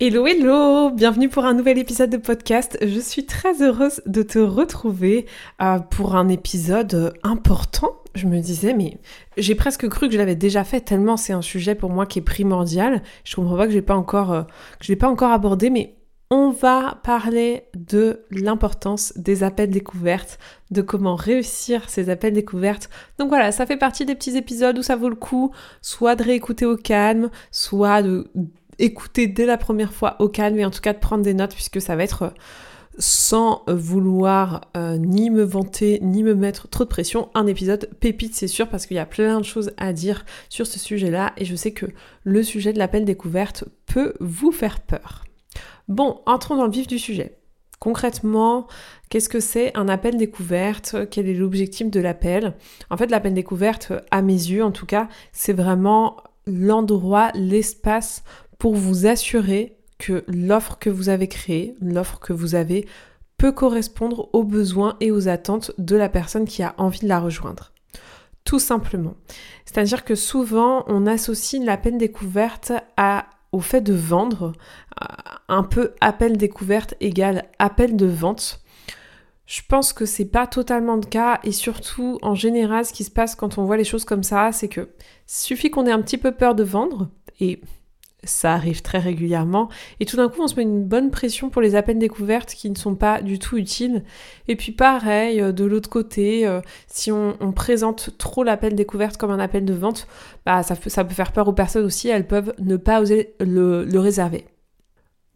Hello 0.00 0.28
hello, 0.28 0.90
bienvenue 0.90 1.28
pour 1.28 1.44
un 1.44 1.54
nouvel 1.54 1.76
épisode 1.76 2.10
de 2.10 2.18
podcast. 2.18 2.78
Je 2.80 3.00
suis 3.00 3.26
très 3.26 3.60
heureuse 3.64 4.00
de 4.06 4.22
te 4.22 4.38
retrouver 4.38 5.26
euh, 5.60 5.80
pour 5.80 6.14
un 6.14 6.28
épisode 6.28 7.14
important. 7.24 7.90
Je 8.14 8.28
me 8.28 8.38
disais 8.38 8.74
mais 8.74 8.98
j'ai 9.36 9.56
presque 9.56 9.88
cru 9.88 10.06
que 10.06 10.12
je 10.12 10.18
l'avais 10.18 10.36
déjà 10.36 10.62
fait 10.62 10.82
tellement 10.82 11.16
c'est 11.16 11.32
un 11.32 11.42
sujet 11.42 11.74
pour 11.74 11.90
moi 11.90 12.06
qui 12.06 12.20
est 12.20 12.22
primordial. 12.22 13.02
Je 13.24 13.34
comprends 13.34 13.56
pas 13.56 13.66
que 13.66 13.72
j'ai 13.72 13.82
pas 13.82 13.96
encore 13.96 14.32
euh, 14.32 14.42
que 14.78 14.84
je 14.86 14.92
l'ai 14.92 14.96
pas 14.96 15.08
encore 15.08 15.32
abordé 15.32 15.68
mais 15.68 15.96
on 16.30 16.50
va 16.50 17.00
parler 17.02 17.64
de 17.74 18.20
l'importance 18.30 19.14
des 19.16 19.42
appels 19.42 19.70
découvertes, 19.70 20.38
de 20.70 20.82
comment 20.82 21.16
réussir 21.16 21.88
ces 21.88 22.08
appels 22.08 22.34
découvertes. 22.34 22.88
Donc 23.18 23.30
voilà, 23.30 23.50
ça 23.50 23.66
fait 23.66 23.78
partie 23.78 24.04
des 24.04 24.14
petits 24.14 24.36
épisodes 24.36 24.78
où 24.78 24.82
ça 24.82 24.94
vaut 24.94 25.08
le 25.08 25.16
coup, 25.16 25.52
soit 25.82 26.14
de 26.14 26.22
réécouter 26.22 26.66
au 26.66 26.76
calme, 26.76 27.30
soit 27.50 28.02
de 28.02 28.30
écouter 28.78 29.26
dès 29.26 29.46
la 29.46 29.56
première 29.56 29.92
fois 29.92 30.16
au 30.20 30.28
calme 30.28 30.58
et 30.58 30.64
en 30.64 30.70
tout 30.70 30.80
cas 30.80 30.92
de 30.92 30.98
prendre 30.98 31.24
des 31.24 31.34
notes 31.34 31.54
puisque 31.54 31.80
ça 31.80 31.96
va 31.96 32.04
être 32.04 32.22
euh, 32.22 32.30
sans 33.00 33.62
vouloir 33.68 34.62
euh, 34.76 34.96
ni 34.96 35.30
me 35.30 35.42
vanter 35.42 36.00
ni 36.02 36.22
me 36.22 36.34
mettre 36.34 36.68
trop 36.68 36.84
de 36.84 36.88
pression, 36.88 37.28
un 37.34 37.46
épisode 37.46 37.88
pépite 38.00 38.34
c'est 38.34 38.48
sûr 38.48 38.68
parce 38.68 38.86
qu'il 38.86 38.96
y 38.96 39.00
a 39.00 39.06
plein 39.06 39.38
de 39.38 39.44
choses 39.44 39.72
à 39.76 39.92
dire 39.92 40.24
sur 40.48 40.66
ce 40.66 40.78
sujet-là 40.78 41.32
et 41.36 41.44
je 41.44 41.54
sais 41.54 41.72
que 41.72 41.86
le 42.24 42.42
sujet 42.42 42.72
de 42.72 42.78
l'appel 42.78 43.04
découverte 43.04 43.64
peut 43.86 44.14
vous 44.20 44.52
faire 44.52 44.80
peur. 44.80 45.24
Bon, 45.86 46.20
entrons 46.26 46.56
dans 46.56 46.66
le 46.66 46.72
vif 46.72 46.86
du 46.86 46.98
sujet. 46.98 47.38
Concrètement, 47.78 48.66
qu'est-ce 49.08 49.28
que 49.28 49.40
c'est 49.40 49.76
un 49.76 49.88
appel 49.88 50.16
découverte? 50.16 50.96
Quel 51.10 51.28
est 51.28 51.34
l'objectif 51.34 51.90
de 51.90 52.00
l'appel? 52.00 52.54
En 52.90 52.96
fait, 52.96 53.10
l'appel 53.10 53.34
découverte, 53.34 53.92
à 54.10 54.20
mes 54.20 54.32
yeux 54.32 54.64
en 54.64 54.72
tout 54.72 54.86
cas, 54.86 55.08
c'est 55.32 55.52
vraiment 55.52 56.16
l'endroit, 56.46 57.30
l'espace 57.34 58.24
pour 58.58 58.74
vous 58.74 59.06
assurer 59.06 59.76
que 59.98 60.24
l'offre 60.28 60.78
que 60.78 60.90
vous 60.90 61.08
avez 61.08 61.28
créée, 61.28 61.74
l'offre 61.80 62.18
que 62.18 62.32
vous 62.32 62.54
avez, 62.54 62.86
peut 63.36 63.52
correspondre 63.52 64.28
aux 64.32 64.42
besoins 64.42 64.96
et 65.00 65.10
aux 65.10 65.28
attentes 65.28 65.72
de 65.78 65.96
la 65.96 66.08
personne 66.08 66.44
qui 66.44 66.62
a 66.62 66.74
envie 66.76 67.00
de 67.00 67.08
la 67.08 67.20
rejoindre. 67.20 67.72
Tout 68.44 68.58
simplement. 68.58 69.14
C'est-à-dire 69.64 70.04
que 70.04 70.14
souvent, 70.14 70.84
on 70.88 71.06
associe 71.06 71.62
l'appel 71.62 71.98
découverte 71.98 72.72
à, 72.96 73.26
au 73.52 73.60
fait 73.60 73.80
de 73.80 73.94
vendre, 73.94 74.52
un 75.48 75.62
peu 75.62 75.92
appel 76.00 76.36
découverte 76.36 76.94
égale 77.00 77.44
appel 77.58 77.96
de 77.96 78.06
vente. 78.06 78.60
Je 79.46 79.62
pense 79.66 79.92
que 79.92 80.04
c'est 80.04 80.26
pas 80.26 80.46
totalement 80.46 80.96
le 80.96 81.06
cas 81.06 81.40
et 81.42 81.52
surtout 81.52 82.18
en 82.20 82.34
général 82.34 82.84
ce 82.84 82.92
qui 82.92 83.04
se 83.04 83.10
passe 83.10 83.34
quand 83.34 83.56
on 83.56 83.64
voit 83.64 83.78
les 83.78 83.84
choses 83.84 84.04
comme 84.04 84.22
ça, 84.22 84.52
c'est 84.52 84.68
que 84.68 84.90
suffit 85.26 85.70
qu'on 85.70 85.86
ait 85.86 85.92
un 85.92 86.02
petit 86.02 86.18
peu 86.18 86.32
peur 86.32 86.54
de 86.54 86.64
vendre 86.64 87.08
et 87.40 87.60
ça 88.24 88.54
arrive 88.54 88.82
très 88.82 88.98
régulièrement. 88.98 89.68
Et 90.00 90.04
tout 90.04 90.16
d'un 90.16 90.28
coup, 90.28 90.42
on 90.42 90.48
se 90.48 90.56
met 90.56 90.62
une 90.62 90.84
bonne 90.84 91.10
pression 91.10 91.50
pour 91.50 91.62
les 91.62 91.76
appels 91.76 91.98
découvertes 91.98 92.52
qui 92.52 92.68
ne 92.68 92.74
sont 92.74 92.96
pas 92.96 93.22
du 93.22 93.38
tout 93.38 93.56
utiles. 93.56 94.02
Et 94.48 94.56
puis 94.56 94.72
pareil, 94.72 95.40
euh, 95.40 95.52
de 95.52 95.64
l'autre 95.64 95.88
côté, 95.88 96.46
euh, 96.46 96.60
si 96.88 97.12
on, 97.12 97.36
présente 97.54 98.10
trop 98.18 98.44
l'appel 98.44 98.74
découverte 98.74 99.16
comme 99.16 99.30
un 99.30 99.38
appel 99.38 99.64
de 99.64 99.74
vente, 99.74 100.06
bah, 100.44 100.62
ça, 100.62 100.76
peut, 100.76 100.90
ça 100.90 101.04
peut 101.04 101.14
faire 101.14 101.32
peur 101.32 101.48
aux 101.48 101.52
personnes 101.52 101.84
aussi, 101.84 102.08
elles 102.08 102.26
peuvent 102.26 102.52
ne 102.58 102.76
pas 102.76 103.00
oser 103.00 103.34
le, 103.40 103.98
réserver. 103.98 104.44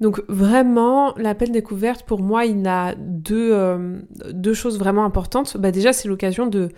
Donc 0.00 0.22
vraiment, 0.28 1.14
l'appel 1.16 1.52
découverte, 1.52 2.04
pour 2.04 2.20
moi, 2.20 2.44
il 2.44 2.66
a 2.66 2.94
deux, 2.96 3.52
euh, 3.52 4.00
deux 4.32 4.54
choses 4.54 4.78
vraiment 4.78 5.04
importantes. 5.04 5.56
Bah, 5.56 5.70
déjà, 5.70 5.92
c'est 5.92 6.08
l'occasion 6.08 6.46
de 6.46 6.70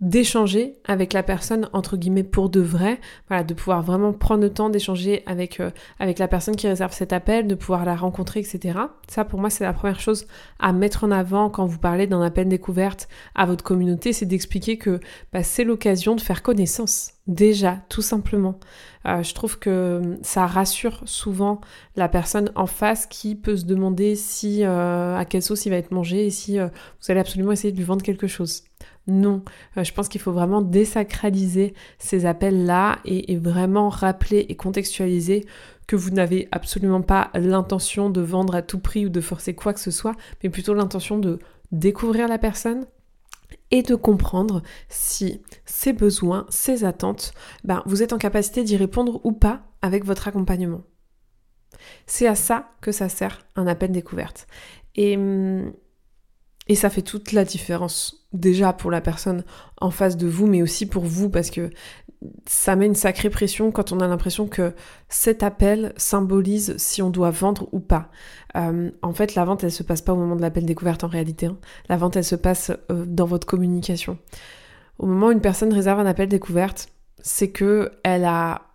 d'échanger 0.00 0.76
avec 0.86 1.12
la 1.12 1.22
personne 1.22 1.68
entre 1.74 1.98
guillemets 1.98 2.24
pour 2.24 2.48
de 2.48 2.60
vrai, 2.60 2.98
voilà, 3.28 3.44
de 3.44 3.52
pouvoir 3.52 3.82
vraiment 3.82 4.14
prendre 4.14 4.42
le 4.42 4.50
temps 4.50 4.70
d'échanger 4.70 5.22
avec 5.26 5.60
euh, 5.60 5.70
avec 5.98 6.18
la 6.18 6.26
personne 6.26 6.56
qui 6.56 6.66
réserve 6.66 6.92
cet 6.92 7.12
appel, 7.12 7.46
de 7.46 7.54
pouvoir 7.54 7.84
la 7.84 7.94
rencontrer, 7.96 8.40
etc. 8.40 8.78
Ça 9.08 9.24
pour 9.26 9.38
moi 9.40 9.50
c'est 9.50 9.64
la 9.64 9.74
première 9.74 10.00
chose 10.00 10.26
à 10.58 10.72
mettre 10.72 11.04
en 11.04 11.10
avant 11.10 11.50
quand 11.50 11.66
vous 11.66 11.78
parlez 11.78 12.06
d'un 12.06 12.22
appel 12.22 12.48
découverte 12.48 13.08
à 13.34 13.44
votre 13.44 13.62
communauté, 13.62 14.14
c'est 14.14 14.26
d'expliquer 14.26 14.78
que 14.78 15.00
bah, 15.32 15.42
c'est 15.42 15.64
l'occasion 15.64 16.14
de 16.16 16.20
faire 16.22 16.42
connaissance 16.42 17.12
déjà, 17.26 17.78
tout 17.88 18.02
simplement. 18.02 18.58
Euh, 19.06 19.22
je 19.22 19.34
trouve 19.34 19.58
que 19.58 20.18
ça 20.22 20.46
rassure 20.46 21.02
souvent 21.04 21.60
la 21.96 22.08
personne 22.08 22.50
en 22.54 22.66
face 22.66 23.06
qui 23.06 23.34
peut 23.34 23.56
se 23.56 23.64
demander 23.64 24.16
si 24.16 24.64
euh, 24.64 25.16
à 25.16 25.24
quelle 25.26 25.42
sauce 25.42 25.66
il 25.66 25.70
va 25.70 25.76
être 25.76 25.92
mangé 25.92 26.26
et 26.26 26.30
si 26.30 26.58
vous 26.58 27.10
allez 27.10 27.20
absolument 27.20 27.52
essayer 27.52 27.72
de 27.72 27.76
lui 27.76 27.84
vendre 27.84 28.02
quelque 28.02 28.26
chose. 28.26 28.64
Non, 29.06 29.42
euh, 29.76 29.84
je 29.84 29.92
pense 29.92 30.08
qu'il 30.08 30.20
faut 30.20 30.32
vraiment 30.32 30.62
désacraliser 30.62 31.74
ces 31.98 32.26
appels-là 32.26 32.98
et, 33.04 33.36
vraiment 33.36 33.88
rappeler 33.88 34.46
et 34.48 34.56
contextualiser 34.56 35.46
que 35.86 35.96
vous 35.96 36.10
n'avez 36.10 36.48
absolument 36.52 37.02
pas 37.02 37.30
l'intention 37.34 38.10
de 38.10 38.20
vendre 38.20 38.54
à 38.54 38.62
tout 38.62 38.78
prix 38.78 39.06
ou 39.06 39.08
de 39.08 39.20
forcer 39.20 39.54
quoi 39.54 39.72
que 39.72 39.80
ce 39.80 39.90
soit, 39.90 40.14
mais 40.42 40.50
plutôt 40.50 40.74
l'intention 40.74 41.18
de 41.18 41.38
découvrir 41.72 42.28
la 42.28 42.38
personne 42.38 42.86
et 43.72 43.82
de 43.82 43.94
comprendre 43.94 44.62
si 44.88 45.42
ses 45.64 45.92
besoins, 45.92 46.46
ses 46.48 46.84
attentes, 46.84 47.32
ben, 47.64 47.82
vous 47.86 48.02
êtes 48.02 48.12
en 48.12 48.18
capacité 48.18 48.62
d'y 48.62 48.76
répondre 48.76 49.20
ou 49.24 49.32
pas 49.32 49.62
avec 49.82 50.04
votre 50.04 50.28
accompagnement. 50.28 50.82
C'est 52.06 52.26
à 52.26 52.34
ça 52.34 52.70
que 52.80 52.92
ça 52.92 53.08
sert 53.08 53.40
un 53.56 53.66
appel 53.66 53.90
découverte. 53.90 54.46
Et 54.94 55.16
hum, 55.16 55.72
et 56.70 56.76
ça 56.76 56.88
fait 56.88 57.02
toute 57.02 57.32
la 57.32 57.44
différence, 57.44 58.28
déjà 58.32 58.72
pour 58.72 58.92
la 58.92 59.00
personne 59.00 59.42
en 59.80 59.90
face 59.90 60.16
de 60.16 60.28
vous, 60.28 60.46
mais 60.46 60.62
aussi 60.62 60.86
pour 60.86 61.02
vous, 61.02 61.28
parce 61.28 61.50
que 61.50 61.68
ça 62.46 62.76
met 62.76 62.86
une 62.86 62.94
sacrée 62.94 63.28
pression 63.28 63.72
quand 63.72 63.90
on 63.90 63.98
a 63.98 64.06
l'impression 64.06 64.46
que 64.46 64.72
cet 65.08 65.42
appel 65.42 65.92
symbolise 65.96 66.76
si 66.76 67.02
on 67.02 67.10
doit 67.10 67.32
vendre 67.32 67.68
ou 67.72 67.80
pas. 67.80 68.08
Euh, 68.56 68.92
en 69.02 69.12
fait, 69.12 69.34
la 69.34 69.44
vente, 69.44 69.64
elle 69.64 69.72
se 69.72 69.82
passe 69.82 70.00
pas 70.00 70.12
au 70.12 70.16
moment 70.16 70.36
de 70.36 70.42
l'appel 70.42 70.64
découverte 70.64 71.02
en 71.02 71.08
réalité. 71.08 71.46
Hein. 71.46 71.58
La 71.88 71.96
vente, 71.96 72.14
elle 72.14 72.22
se 72.22 72.36
passe 72.36 72.70
euh, 72.92 73.04
dans 73.04 73.26
votre 73.26 73.48
communication. 73.48 74.16
Au 75.00 75.06
moment 75.06 75.26
où 75.26 75.32
une 75.32 75.40
personne 75.40 75.72
réserve 75.72 75.98
un 75.98 76.06
appel 76.06 76.28
découverte, 76.28 76.92
c'est 77.18 77.50
que 77.50 77.90
elle 78.04 78.26
a 78.26 78.69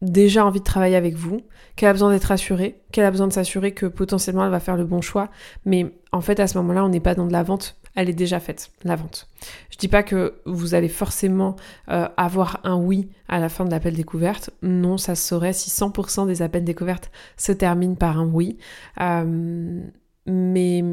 déjà 0.00 0.44
envie 0.44 0.60
de 0.60 0.64
travailler 0.64 0.96
avec 0.96 1.14
vous, 1.14 1.40
qu'elle 1.76 1.88
a 1.88 1.92
besoin 1.92 2.10
d'être 2.10 2.30
assurée, 2.30 2.82
qu'elle 2.92 3.04
a 3.04 3.10
besoin 3.10 3.26
de 3.26 3.32
s'assurer 3.32 3.72
que 3.72 3.86
potentiellement 3.86 4.44
elle 4.44 4.50
va 4.50 4.60
faire 4.60 4.76
le 4.76 4.84
bon 4.84 5.00
choix. 5.00 5.28
Mais 5.64 5.92
en 6.12 6.20
fait, 6.20 6.38
à 6.40 6.46
ce 6.46 6.56
moment-là, 6.58 6.84
on 6.84 6.88
n'est 6.88 7.00
pas 7.00 7.14
dans 7.14 7.26
de 7.26 7.32
la 7.32 7.42
vente, 7.42 7.76
elle 7.94 8.08
est 8.08 8.14
déjà 8.14 8.38
faite, 8.38 8.70
la 8.84 8.94
vente. 8.94 9.28
Je 9.70 9.76
dis 9.76 9.88
pas 9.88 10.04
que 10.04 10.40
vous 10.46 10.74
allez 10.74 10.88
forcément 10.88 11.56
euh, 11.90 12.08
avoir 12.16 12.60
un 12.62 12.76
oui 12.76 13.08
à 13.28 13.40
la 13.40 13.48
fin 13.48 13.64
de 13.64 13.70
l'appel 13.70 13.94
découverte. 13.94 14.50
Non, 14.62 14.98
ça 14.98 15.16
se 15.16 15.26
saurait 15.26 15.52
si 15.52 15.70
100% 15.70 16.26
des 16.26 16.42
appels 16.42 16.64
découvertes 16.64 17.10
se 17.36 17.50
terminent 17.50 17.96
par 17.96 18.20
un 18.20 18.26
oui. 18.26 18.56
Euh, 19.00 19.82
mais 20.26 20.84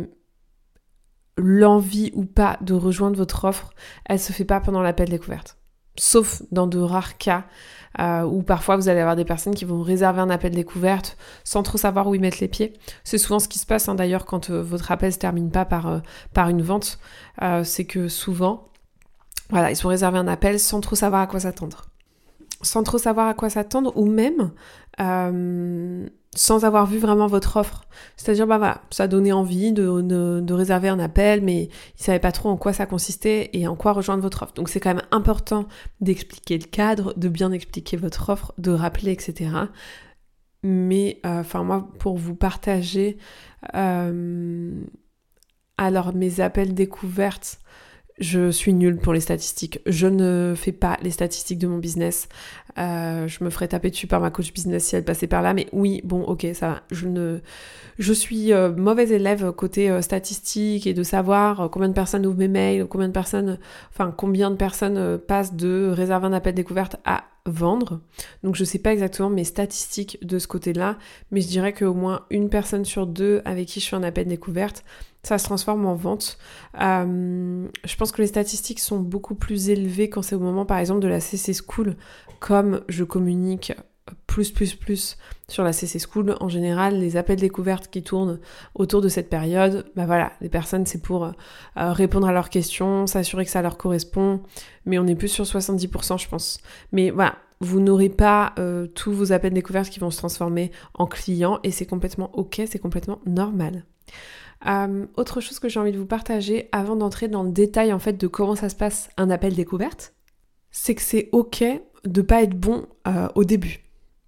l'envie 1.37 2.11
ou 2.15 2.25
pas 2.25 2.57
de 2.61 2.73
rejoindre 2.73 3.17
votre 3.17 3.45
offre, 3.45 3.73
elle 4.05 4.19
se 4.19 4.33
fait 4.33 4.45
pas 4.45 4.59
pendant 4.59 4.81
l'appel 4.81 5.09
découverte. 5.09 5.57
Sauf 5.97 6.41
dans 6.51 6.67
de 6.67 6.79
rares 6.79 7.17
cas 7.17 7.45
euh, 7.99 8.23
où 8.23 8.41
parfois 8.41 8.75
vous 8.75 8.89
allez 8.89 8.99
avoir 8.99 9.15
des 9.15 9.23
personnes 9.23 9.55
qui 9.55 9.63
vont 9.63 9.81
réserver 9.81 10.19
un 10.19 10.29
appel 10.29 10.51
découverte 10.51 11.17
sans 11.45 11.63
trop 11.63 11.77
savoir 11.77 12.07
où 12.07 12.15
ils 12.15 12.21
mettent 12.21 12.41
les 12.41 12.49
pieds. 12.49 12.73
C'est 13.05 13.17
souvent 13.17 13.39
ce 13.39 13.47
qui 13.47 13.57
se 13.57 13.65
passe 13.65 13.87
hein, 13.87 13.95
d'ailleurs 13.95 14.25
quand 14.25 14.49
euh, 14.49 14.61
votre 14.61 14.91
appel 14.91 15.13
se 15.13 15.17
termine 15.17 15.49
pas 15.49 15.63
par, 15.63 15.87
euh, 15.87 15.99
par 16.33 16.49
une 16.49 16.61
vente. 16.61 16.99
c'est 17.63 17.85
que 17.85 18.07
souvent, 18.09 18.67
voilà, 19.49 19.71
ils 19.71 19.75
sont 19.75 19.87
réservés 19.87 20.17
un 20.17 20.27
appel 20.27 20.59
sans 20.59 20.81
trop 20.81 20.95
savoir 20.95 21.21
à 21.21 21.27
quoi 21.27 21.39
s'attendre. 21.39 21.85
Sans 22.65 22.83
trop 22.83 22.97
savoir 22.97 23.27
à 23.27 23.33
quoi 23.33 23.49
s'attendre 23.49 23.95
ou 23.95 24.05
même 24.05 24.51
sans 26.35 26.65
avoir 26.65 26.85
vu 26.85 26.97
vraiment 26.97 27.27
votre 27.27 27.57
offre. 27.57 27.85
C'est-à-dire, 28.17 28.45
bah 28.45 28.57
voilà, 28.57 28.81
ça 28.91 29.07
donnait 29.07 29.31
envie 29.31 29.71
de, 29.71 30.01
de, 30.01 30.53
réserver 30.53 30.89
un 30.89 30.99
appel, 30.99 31.41
mais 31.41 31.63
ils 31.63 31.99
ne 31.99 32.03
savaient 32.03 32.19
pas 32.19 32.33
trop 32.33 32.49
en 32.49 32.57
quoi 32.57 32.73
ça 32.73 32.85
consistait 32.85 33.49
et 33.53 33.67
en 33.67 33.75
quoi 33.75 33.93
rejoindre 33.93 34.21
votre 34.21 34.43
offre. 34.43 34.53
Donc 34.53 34.69
c'est 34.69 34.79
quand 34.79 34.93
même 34.93 35.05
important 35.11 35.65
d'expliquer 36.01 36.57
le 36.57 36.65
cadre, 36.65 37.13
de 37.17 37.29
bien 37.29 37.51
expliquer 37.51 37.97
votre 37.97 38.29
offre, 38.29 38.53
de 38.57 38.71
rappeler, 38.71 39.11
etc. 39.11 39.49
Mais, 40.63 41.21
euh, 41.25 41.39
enfin, 41.39 41.63
moi, 41.63 41.87
pour 41.99 42.17
vous 42.17 42.35
partager, 42.35 43.17
euh, 43.73 44.81
alors 45.77 46.13
mes 46.13 46.41
appels 46.41 46.73
découvertes, 46.73 47.59
je 48.17 48.49
suis 48.49 48.73
nulle 48.73 48.97
pour 48.97 49.13
les 49.13 49.19
statistiques. 49.19 49.81
Je 49.85 50.07
ne 50.07 50.53
fais 50.55 50.71
pas 50.71 50.97
les 51.01 51.11
statistiques 51.11 51.59
de 51.59 51.67
mon 51.67 51.77
business. 51.77 52.29
Euh, 52.77 53.27
je 53.27 53.43
me 53.43 53.49
ferais 53.49 53.67
taper 53.67 53.89
dessus 53.89 54.07
par 54.07 54.21
ma 54.21 54.31
coach 54.31 54.53
business 54.53 54.85
si 54.85 54.95
elle 54.95 55.03
passait 55.03 55.27
par 55.27 55.41
là. 55.41 55.53
Mais 55.53 55.67
oui, 55.73 56.01
bon, 56.05 56.21
ok, 56.23 56.47
ça 56.53 56.69
va. 56.69 56.83
Je 56.91 57.07
ne, 57.07 57.39
je 57.99 58.13
suis 58.13 58.53
euh, 58.53 58.71
mauvaise 58.73 59.11
élève 59.11 59.51
côté 59.51 59.89
euh, 59.89 60.01
statistique 60.01 60.87
et 60.87 60.93
de 60.93 61.03
savoir 61.03 61.69
combien 61.71 61.89
de 61.89 61.93
personnes 61.93 62.25
ouvrent 62.25 62.37
mes 62.37 62.47
mails, 62.47 62.85
combien 62.85 63.07
de 63.07 63.13
personnes, 63.13 63.59
enfin 63.91 64.13
combien 64.15 64.49
de 64.49 64.55
personnes 64.55 65.17
passent 65.17 65.53
de 65.53 65.89
réserver 65.91 66.27
un 66.27 66.33
appel 66.33 66.53
découverte 66.53 66.95
à 67.03 67.25
vendre. 67.45 68.01
Donc 68.43 68.55
je 68.55 68.63
sais 68.63 68.79
pas 68.79 68.91
exactement 68.91 69.29
mes 69.29 69.43
statistiques 69.43 70.17
de 70.25 70.39
ce 70.39 70.47
côté-là, 70.47 70.97
mais 71.31 71.41
je 71.41 71.47
dirais 71.47 71.73
qu'au 71.73 71.93
moins 71.93 72.25
une 72.29 72.49
personne 72.49 72.85
sur 72.85 73.07
deux 73.07 73.41
avec 73.45 73.67
qui 73.67 73.79
je 73.79 73.87
fais 73.87 73.95
un 73.95 74.03
appel 74.03 74.27
découverte 74.27 74.83
ça 75.25 75.37
se 75.37 75.45
transforme 75.45 75.85
en 75.85 75.95
vente. 75.95 76.37
Euh, 76.81 77.67
je 77.83 77.95
pense 77.95 78.11
que 78.11 78.21
les 78.21 78.27
statistiques 78.27 78.79
sont 78.79 78.99
beaucoup 78.99 79.35
plus 79.35 79.69
élevées 79.69 80.09
quand 80.09 80.21
c'est 80.21 80.35
au 80.35 80.39
moment, 80.39 80.65
par 80.65 80.77
exemple, 80.77 80.99
de 80.99 81.07
la 81.07 81.19
CC 81.19 81.53
School, 81.53 81.95
comme 82.39 82.81
je 82.89 83.03
communique 83.03 83.73
plus, 84.27 84.51
plus, 84.51 84.75
plus 84.75 85.17
sur 85.47 85.63
la 85.63 85.73
CC 85.73 85.99
School. 85.99 86.35
En 86.39 86.49
général, 86.49 86.99
les 86.99 87.17
appels 87.17 87.39
découvertes 87.39 87.87
qui 87.87 88.03
tournent 88.03 88.39
autour 88.75 89.01
de 89.01 89.07
cette 89.07 89.29
période, 89.29 89.85
bah 89.95 90.05
voilà, 90.05 90.33
les 90.41 90.49
personnes, 90.49 90.85
c'est 90.85 91.01
pour 91.01 91.25
euh, 91.25 91.31
répondre 91.75 92.27
à 92.27 92.31
leurs 92.31 92.49
questions, 92.49 93.07
s'assurer 93.07 93.45
que 93.45 93.51
ça 93.51 93.61
leur 93.61 93.77
correspond, 93.77 94.41
mais 94.85 94.99
on 94.99 95.07
est 95.07 95.15
plus 95.15 95.29
sur 95.29 95.45
70%, 95.45 96.19
je 96.19 96.27
pense. 96.27 96.59
Mais 96.91 97.09
voilà, 97.09 97.35
vous 97.61 97.79
n'aurez 97.79 98.09
pas 98.09 98.53
euh, 98.59 98.87
tous 98.87 99.11
vos 99.11 99.31
appels 99.31 99.53
découvertes 99.53 99.89
qui 99.89 99.99
vont 99.99 100.11
se 100.11 100.17
transformer 100.17 100.71
en 100.93 101.07
clients, 101.07 101.59
et 101.63 101.71
c'est 101.71 101.85
complètement 101.85 102.29
ok, 102.37 102.61
c'est 102.67 102.79
complètement 102.79 103.19
normal. 103.25 103.85
Euh, 104.67 105.05
autre 105.15 105.41
chose 105.41 105.59
que 105.59 105.69
j'ai 105.69 105.79
envie 105.79 105.91
de 105.91 105.97
vous 105.97 106.05
partager 106.05 106.69
avant 106.71 106.95
d'entrer 106.95 107.27
dans 107.27 107.43
le 107.43 107.51
détail 107.51 107.93
en 107.93 107.99
fait 107.99 108.13
de 108.13 108.27
comment 108.27 108.55
ça 108.55 108.69
se 108.69 108.75
passe 108.75 109.09
un 109.17 109.29
appel 109.29 109.55
découverte, 109.55 110.13
c'est 110.71 110.95
que 110.95 111.01
c'est 111.01 111.29
ok 111.31 111.63
de 112.03 112.21
pas 112.21 112.43
être 112.43 112.55
bon 112.55 112.87
euh, 113.07 113.27
au 113.35 113.43
début. 113.43 113.81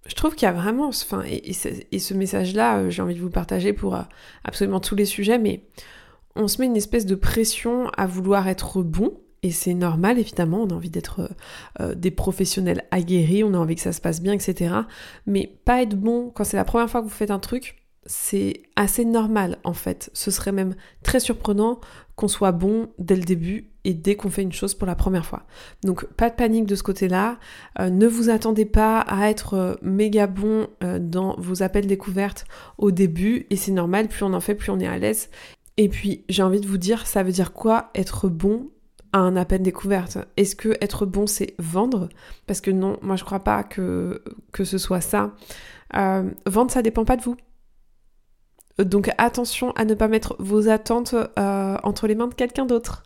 Je 0.06 0.14
trouve 0.14 0.34
qu'il 0.34 0.46
y 0.46 0.48
a 0.48 0.52
vraiment, 0.52 0.88
enfin, 0.88 1.22
et, 1.26 1.52
ce 1.52 2.14
message-là, 2.14 2.78
euh, 2.78 2.90
j'ai 2.90 3.02
envie 3.02 3.14
de 3.14 3.20
vous 3.20 3.30
partager 3.30 3.72
pour 3.72 3.98
absolument 4.44 4.80
tous 4.80 4.94
les 4.94 5.04
sujets, 5.04 5.38
mais 5.38 5.64
on 6.34 6.48
se 6.48 6.60
met 6.60 6.66
une 6.66 6.76
espèce 6.76 7.04
de 7.04 7.14
pression 7.14 7.90
à 7.96 8.06
vouloir 8.06 8.48
être 8.48 8.82
bon, 8.82 9.20
et 9.42 9.50
c'est 9.50 9.74
normal 9.74 10.18
évidemment, 10.18 10.62
on 10.62 10.68
a 10.68 10.74
envie 10.74 10.90
d'être 10.90 11.30
des 11.94 12.10
professionnels 12.10 12.84
aguerris, 12.90 13.44
on 13.44 13.54
a 13.54 13.58
envie 13.58 13.76
que 13.76 13.80
ça 13.80 13.92
se 13.92 14.00
passe 14.00 14.20
bien, 14.20 14.32
etc. 14.32 14.74
Mais 15.26 15.58
pas 15.64 15.82
être 15.82 15.94
bon 15.94 16.30
quand 16.30 16.44
c'est 16.44 16.56
la 16.56 16.64
première 16.64 16.88
fois 16.88 17.02
que 17.02 17.06
vous 17.06 17.12
faites 17.12 17.30
un 17.30 17.38
truc, 17.38 17.76
c'est 18.08 18.62
assez 18.74 19.04
normal 19.04 19.58
en 19.64 19.74
fait. 19.74 20.10
Ce 20.14 20.30
serait 20.30 20.50
même 20.50 20.74
très 21.02 21.20
surprenant 21.20 21.78
qu'on 22.16 22.26
soit 22.26 22.52
bon 22.52 22.88
dès 22.98 23.14
le 23.14 23.22
début 23.22 23.70
et 23.84 23.92
dès 23.92 24.16
qu'on 24.16 24.30
fait 24.30 24.42
une 24.42 24.52
chose 24.52 24.74
pour 24.74 24.86
la 24.86 24.96
première 24.96 25.26
fois. 25.26 25.44
Donc 25.84 26.06
pas 26.14 26.30
de 26.30 26.34
panique 26.34 26.64
de 26.64 26.74
ce 26.74 26.82
côté-là. 26.82 27.38
Euh, 27.78 27.90
ne 27.90 28.06
vous 28.06 28.30
attendez 28.30 28.64
pas 28.64 29.00
à 29.00 29.28
être 29.28 29.54
euh, 29.54 29.74
méga 29.82 30.26
bon 30.26 30.68
euh, 30.82 30.98
dans 30.98 31.36
vos 31.38 31.62
appels 31.62 31.86
découvertes 31.86 32.46
au 32.78 32.90
début 32.90 33.46
et 33.50 33.56
c'est 33.56 33.72
normal, 33.72 34.08
plus 34.08 34.24
on 34.24 34.32
en 34.32 34.40
fait, 34.40 34.54
plus 34.54 34.70
on 34.70 34.80
est 34.80 34.88
à 34.88 34.98
l'aise. 34.98 35.28
Et 35.76 35.90
puis 35.90 36.24
j'ai 36.30 36.42
envie 36.42 36.60
de 36.60 36.66
vous 36.66 36.78
dire, 36.78 37.06
ça 37.06 37.22
veut 37.22 37.30
dire 37.30 37.52
quoi 37.52 37.90
être 37.94 38.28
bon 38.28 38.70
à 39.12 39.18
un 39.18 39.36
appel 39.36 39.60
découverte? 39.60 40.16
Est-ce 40.38 40.56
que 40.56 40.70
être 40.80 41.04
bon 41.04 41.26
c'est 41.26 41.54
vendre? 41.58 42.08
Parce 42.46 42.62
que 42.62 42.70
non, 42.70 42.96
moi 43.02 43.16
je 43.16 43.24
crois 43.24 43.40
pas 43.40 43.64
que, 43.64 44.22
que 44.50 44.64
ce 44.64 44.78
soit 44.78 45.02
ça. 45.02 45.34
vendre 45.92 46.70
ça 46.70 46.80
dépend 46.80 47.04
pas 47.04 47.18
de 47.18 47.22
vous. 47.22 47.36
Donc 48.78 49.10
attention 49.18 49.72
à 49.72 49.84
ne 49.84 49.94
pas 49.94 50.06
mettre 50.06 50.36
vos 50.38 50.68
attentes 50.68 51.14
euh, 51.14 51.76
entre 51.82 52.06
les 52.06 52.14
mains 52.14 52.28
de 52.28 52.34
quelqu'un 52.34 52.64
d'autre. 52.64 53.02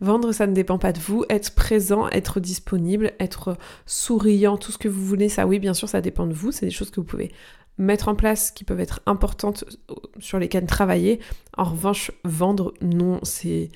Vendre, 0.00 0.32
ça 0.32 0.46
ne 0.46 0.52
dépend 0.52 0.78
pas 0.78 0.92
de 0.92 0.98
vous. 0.98 1.24
Être 1.30 1.54
présent, 1.54 2.08
être 2.10 2.40
disponible, 2.40 3.12
être 3.18 3.56
souriant, 3.86 4.58
tout 4.58 4.70
ce 4.70 4.78
que 4.78 4.88
vous 4.88 5.04
voulez, 5.04 5.30
ça 5.30 5.46
oui, 5.46 5.58
bien 5.58 5.72
sûr, 5.72 5.88
ça 5.88 6.02
dépend 6.02 6.26
de 6.26 6.34
vous. 6.34 6.52
C'est 6.52 6.66
des 6.66 6.72
choses 6.72 6.90
que 6.90 7.00
vous 7.00 7.06
pouvez 7.06 7.32
mettre 7.78 8.08
en 8.08 8.14
place 8.14 8.50
qui 8.50 8.64
peuvent 8.64 8.80
être 8.80 9.00
importantes 9.06 9.64
euh, 9.90 9.94
sur 10.18 10.38
lesquelles 10.38 10.66
travailler. 10.66 11.20
En 11.56 11.64
revanche, 11.64 12.12
vendre, 12.24 12.74
non, 12.82 13.20
c'est... 13.22 13.70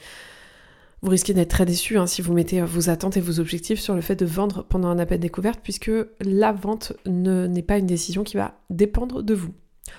Vous 1.01 1.11
risquez 1.11 1.33
d'être 1.33 1.51
très 1.51 1.65
déçu 1.65 1.97
hein, 1.97 2.09
si 2.09 2.23
vous 2.23 2.33
mettez 2.35 2.61
vos 2.61 2.91
attentes 2.91 3.17
et 3.17 3.21
vos 3.21 3.39
objectifs 3.39 3.79
sur 3.79 3.95
le 3.95 4.01
fait 4.01 4.17
de 4.17 4.27
vendre 4.27 4.65
pendant 4.65 4.89
un 4.89 4.99
appel 4.99 5.21
découverte, 5.21 5.61
puisque 5.63 5.93
la 6.21 6.51
vente 6.51 6.93
n'est 7.07 7.63
pas 7.63 7.79
une 7.79 7.87
décision 7.87 8.25
qui 8.25 8.37
va 8.37 8.59
dépendre 8.69 9.23
de 9.23 9.35
vous. 9.35 9.55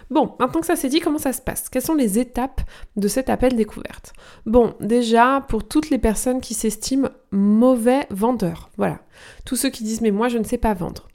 Bon, 0.09 0.35
maintenant 0.39 0.61
que 0.61 0.65
ça 0.65 0.75
s'est 0.75 0.89
dit, 0.89 0.99
comment 0.99 1.17
ça 1.17 1.33
se 1.33 1.41
passe? 1.41 1.69
Quelles 1.69 1.81
sont 1.81 1.95
les 1.95 2.19
étapes 2.19 2.61
de 2.95 3.07
cet 3.07 3.29
appel 3.29 3.55
découverte? 3.55 4.13
Bon, 4.45 4.75
déjà, 4.79 5.45
pour 5.47 5.67
toutes 5.67 5.89
les 5.89 5.99
personnes 5.99 6.41
qui 6.41 6.53
s'estiment 6.53 7.09
mauvais 7.31 8.07
vendeurs, 8.09 8.69
voilà, 8.77 8.99
tous 9.45 9.55
ceux 9.55 9.69
qui 9.69 9.83
disent 9.83 10.01
mais 10.01 10.11
moi 10.11 10.29
je 10.29 10.37
ne 10.37 10.43
sais 10.43 10.57
pas 10.57 10.73
vendre, 10.73 11.07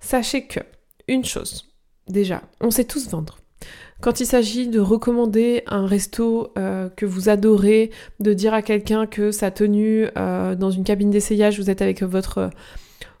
sachez 0.00 0.46
que, 0.46 0.60
une 1.08 1.24
chose, 1.24 1.72
déjà, 2.08 2.42
on 2.60 2.70
sait 2.70 2.84
tous 2.84 3.08
vendre. 3.08 3.38
Quand 4.00 4.20
il 4.20 4.26
s'agit 4.26 4.68
de 4.68 4.78
recommander 4.78 5.64
un 5.66 5.84
resto 5.84 6.52
euh, 6.56 6.88
que 6.88 7.04
vous 7.04 7.28
adorez, 7.28 7.90
de 8.20 8.32
dire 8.32 8.54
à 8.54 8.62
quelqu'un 8.62 9.06
que 9.06 9.32
sa 9.32 9.50
tenue 9.50 10.06
euh, 10.16 10.54
dans 10.54 10.70
une 10.70 10.84
cabine 10.84 11.10
d'essayage, 11.10 11.58
vous 11.58 11.68
êtes 11.68 11.82
avec 11.82 12.02
votre 12.04 12.50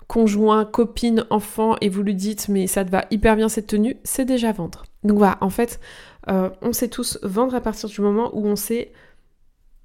conjoint, 0.06 0.64
copine, 0.64 1.24
enfant, 1.30 1.76
et 1.80 1.88
vous 1.88 2.02
lui 2.02 2.14
dites 2.14 2.48
mais 2.48 2.66
ça 2.66 2.84
te 2.84 2.90
va 2.90 3.06
hyper 3.10 3.36
bien 3.36 3.48
cette 3.48 3.66
tenue, 3.66 3.96
c'est 4.04 4.24
déjà 4.24 4.52
vendre. 4.52 4.84
Donc 5.04 5.18
voilà, 5.18 5.38
en 5.40 5.50
fait, 5.50 5.80
euh, 6.28 6.50
on 6.62 6.72
sait 6.72 6.88
tous 6.88 7.18
vendre 7.22 7.54
à 7.54 7.60
partir 7.60 7.88
du 7.88 8.00
moment 8.00 8.30
où 8.34 8.46
on 8.46 8.56
sait 8.56 8.92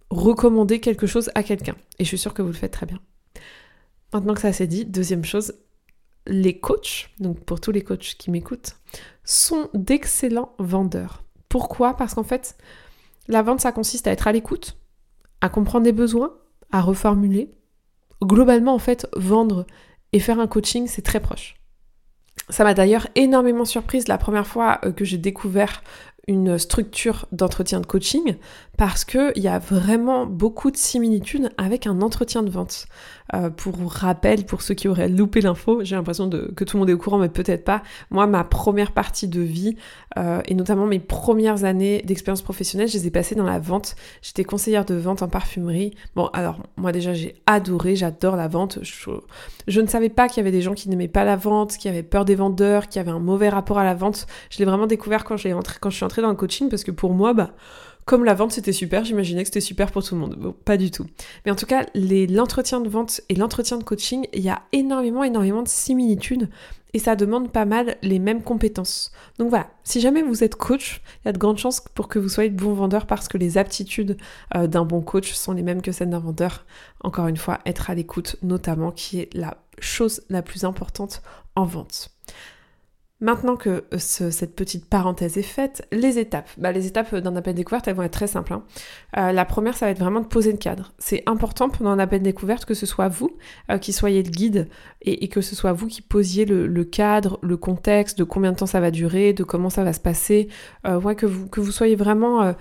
recommander 0.09 0.79
quelque 0.79 1.07
chose 1.07 1.31
à 1.35 1.43
quelqu'un. 1.43 1.75
Et 1.99 2.03
je 2.03 2.09
suis 2.09 2.17
sûre 2.17 2.33
que 2.33 2.41
vous 2.41 2.49
le 2.49 2.53
faites 2.53 2.73
très 2.73 2.85
bien. 2.85 2.99
Maintenant 4.13 4.33
que 4.33 4.41
ça 4.41 4.53
s'est 4.53 4.67
dit, 4.67 4.85
deuxième 4.85 5.25
chose, 5.25 5.53
les 6.27 6.59
coachs, 6.59 7.09
donc 7.19 7.39
pour 7.41 7.59
tous 7.59 7.71
les 7.71 7.81
coachs 7.81 8.15
qui 8.17 8.31
m'écoutent, 8.31 8.77
sont 9.23 9.69
d'excellents 9.73 10.53
vendeurs. 10.59 11.23
Pourquoi? 11.49 11.95
Parce 11.95 12.13
qu'en 12.13 12.23
fait, 12.23 12.57
la 13.27 13.41
vente, 13.41 13.61
ça 13.61 13.71
consiste 13.71 14.07
à 14.07 14.11
être 14.11 14.27
à 14.27 14.31
l'écoute, 14.31 14.77
à 15.41 15.49
comprendre 15.49 15.85
des 15.85 15.91
besoins, 15.91 16.35
à 16.71 16.81
reformuler. 16.81 17.53
Globalement, 18.21 18.73
en 18.73 18.79
fait, 18.79 19.07
vendre 19.15 19.65
et 20.11 20.19
faire 20.19 20.39
un 20.39 20.47
coaching, 20.47 20.87
c'est 20.87 21.01
très 21.01 21.19
proche. 21.19 21.55
Ça 22.49 22.63
m'a 22.63 22.73
d'ailleurs 22.73 23.07
énormément 23.15 23.65
surprise 23.65 24.07
la 24.07 24.17
première 24.17 24.47
fois 24.47 24.79
euh, 24.83 24.91
que 24.91 25.05
j'ai 25.05 25.17
découvert 25.17 25.81
une 26.27 26.57
structure 26.57 27.25
d'entretien 27.31 27.81
de 27.81 27.85
coaching 27.85 28.35
parce 28.77 29.05
qu'il 29.05 29.31
y 29.37 29.47
a 29.47 29.59
vraiment 29.59 30.25
beaucoup 30.25 30.71
de 30.71 30.77
similitudes 30.77 31.51
avec 31.57 31.85
un 31.85 32.01
entretien 32.01 32.41
de 32.41 32.49
vente. 32.49 32.87
Euh, 33.33 33.49
pour 33.49 33.75
rappel, 33.87 34.45
pour 34.45 34.61
ceux 34.61 34.73
qui 34.73 34.87
auraient 34.87 35.09
loupé 35.09 35.41
l'info, 35.41 35.83
j'ai 35.83 35.95
l'impression 35.95 36.29
que 36.29 36.63
tout 36.63 36.77
le 36.77 36.79
monde 36.79 36.89
est 36.89 36.93
au 36.93 36.97
courant, 36.97 37.19
mais 37.19 37.29
peut-être 37.29 37.63
pas. 37.63 37.83
Moi, 38.09 38.25
ma 38.27 38.43
première 38.43 38.91
partie 38.91 39.27
de 39.27 39.41
vie, 39.41 39.75
euh, 40.17 40.41
et 40.45 40.55
notamment 40.55 40.85
mes 40.85 40.99
premières 40.99 41.63
années 41.63 42.01
d'expérience 42.03 42.41
professionnelle, 42.41 42.87
je 42.87 42.97
les 42.97 43.07
ai 43.07 43.11
passées 43.11 43.35
dans 43.35 43.45
la 43.45 43.59
vente. 43.59 43.95
J'étais 44.21 44.43
conseillère 44.43 44.85
de 44.85 44.95
vente 44.95 45.21
en 45.21 45.27
parfumerie. 45.27 45.95
Bon, 46.15 46.27
alors 46.33 46.57
moi 46.75 46.91
déjà, 46.91 47.13
j'ai 47.13 47.35
adoré, 47.45 47.95
j'adore 47.95 48.35
la 48.35 48.47
vente. 48.47 48.79
Je, 48.81 49.11
je 49.67 49.81
ne 49.81 49.87
savais 49.87 50.09
pas 50.09 50.27
qu'il 50.27 50.37
y 50.37 50.41
avait 50.41 50.51
des 50.51 50.61
gens 50.61 50.73
qui 50.73 50.89
n'aimaient 50.89 51.07
pas 51.07 51.23
la 51.23 51.35
vente, 51.35 51.77
qui 51.77 51.87
avaient 51.87 52.03
peur 52.03 52.25
des 52.25 52.35
vendeurs, 52.35 52.87
qui 52.87 52.99
avaient 52.99 53.11
un 53.11 53.19
mauvais 53.19 53.49
rapport 53.49 53.77
à 53.77 53.83
la 53.83 53.93
vente. 53.93 54.27
Je 54.49 54.57
l'ai 54.59 54.65
vraiment 54.65 54.87
découvert 54.87 55.23
quand, 55.23 55.35
quand 55.79 55.89
je 55.89 55.95
suis 55.95 56.05
entrée 56.05 56.21
dans 56.21 56.29
le 56.29 56.35
coaching, 56.35 56.69
parce 56.69 56.83
que 56.83 56.91
pour 56.91 57.13
moi, 57.13 57.33
bah 57.33 57.51
comme 58.05 58.25
la 58.25 58.33
vente 58.33 58.51
c'était 58.51 58.73
super, 58.73 59.05
j'imaginais 59.05 59.43
que 59.43 59.47
c'était 59.47 59.61
super 59.61 59.91
pour 59.91 60.03
tout 60.03 60.15
le 60.15 60.21
monde. 60.21 60.35
Bon, 60.35 60.53
pas 60.65 60.77
du 60.77 60.91
tout. 60.91 61.05
Mais 61.45 61.51
en 61.51 61.55
tout 61.55 61.65
cas, 61.65 61.85
l'entretien 61.95 62.81
de 62.81 62.89
vente 62.89 63.21
et 63.29 63.35
l'entretien 63.35 63.77
de 63.77 63.83
coaching, 63.83 64.27
il 64.33 64.41
y 64.41 64.49
a 64.49 64.61
énormément, 64.71 65.23
énormément 65.23 65.63
de 65.63 65.67
similitudes 65.67 66.49
et 66.93 66.99
ça 66.99 67.15
demande 67.15 67.51
pas 67.51 67.65
mal 67.65 67.97
les 68.01 68.19
mêmes 68.19 68.43
compétences. 68.43 69.11
Donc 69.39 69.49
voilà, 69.49 69.71
si 69.83 69.99
jamais 69.99 70.21
vous 70.21 70.43
êtes 70.43 70.55
coach, 70.55 71.01
il 71.21 71.27
y 71.27 71.29
a 71.29 71.33
de 71.33 71.37
grandes 71.39 71.57
chances 71.57 71.81
pour 71.81 72.07
que 72.07 72.19
vous 72.19 72.29
soyez 72.29 72.49
de 72.49 72.55
bons 72.55 72.73
vendeurs 72.73 73.07
parce 73.07 73.27
que 73.27 73.37
les 73.37 73.57
aptitudes 73.57 74.17
euh, 74.55 74.67
d'un 74.67 74.85
bon 74.85 75.01
coach 75.01 75.33
sont 75.33 75.53
les 75.53 75.63
mêmes 75.63 75.81
que 75.81 75.91
celles 75.91 76.11
d'un 76.11 76.19
vendeur. 76.19 76.65
Encore 77.01 77.27
une 77.27 77.37
fois, 77.37 77.59
être 77.65 77.89
à 77.89 77.95
l'écoute 77.95 78.35
notamment 78.43 78.91
qui 78.91 79.19
est 79.19 79.33
la 79.33 79.57
chose 79.79 80.21
la 80.29 80.43
plus 80.43 80.65
importante 80.65 81.23
en 81.55 81.65
vente. 81.65 82.11
Maintenant 83.23 83.55
que 83.55 83.85
euh, 83.93 83.97
cette 83.97 84.53
petite 84.53 84.89
parenthèse 84.89 85.37
est 85.37 85.43
faite, 85.43 85.87
les 85.93 86.19
étapes. 86.19 86.49
Bah, 86.57 86.73
les 86.73 86.87
étapes 86.87 87.15
d'un 87.15 87.37
appel 87.37 87.55
découverte, 87.55 87.87
elles 87.87 87.95
vont 87.95 88.03
être 88.03 88.11
très 88.11 88.27
simples. 88.27 88.51
Hein. 88.51 88.63
Euh, 89.15 89.31
la 89.31 89.45
première, 89.45 89.77
ça 89.77 89.85
va 89.85 89.91
être 89.91 89.99
vraiment 89.99 90.19
de 90.19 90.25
poser 90.27 90.51
le 90.51 90.57
cadre. 90.57 90.91
C'est 90.99 91.23
important 91.25 91.69
pendant 91.69 91.91
un 91.91 91.99
appel 91.99 92.21
découverte 92.21 92.65
que 92.65 92.73
ce 92.73 92.85
soit 92.85 93.07
vous 93.07 93.37
euh, 93.71 93.77
qui 93.77 93.93
soyez 93.93 94.21
le 94.23 94.29
guide 94.29 94.67
et, 95.03 95.29
que 95.29 95.39
ce 95.39 95.55
soit 95.55 95.71
vous 95.71 95.87
qui 95.87 96.01
posiez 96.01 96.43
le, 96.43 96.83
cadre, 96.83 97.39
le 97.41 97.55
contexte, 97.55 98.17
de 98.17 98.25
combien 98.25 98.51
de 98.51 98.57
temps 98.57 98.65
ça 98.65 98.81
va 98.81 98.91
durer, 98.91 99.31
de 99.31 99.45
comment 99.45 99.69
ça 99.69 99.85
va 99.85 99.93
se 99.93 100.01
passer. 100.01 100.49
ouais, 100.85 101.15
que, 101.15 101.25
vous, 101.25 101.47
que 101.47 101.61
vous 101.61 101.71
soyez 101.71 101.95
vraiment 101.95 102.53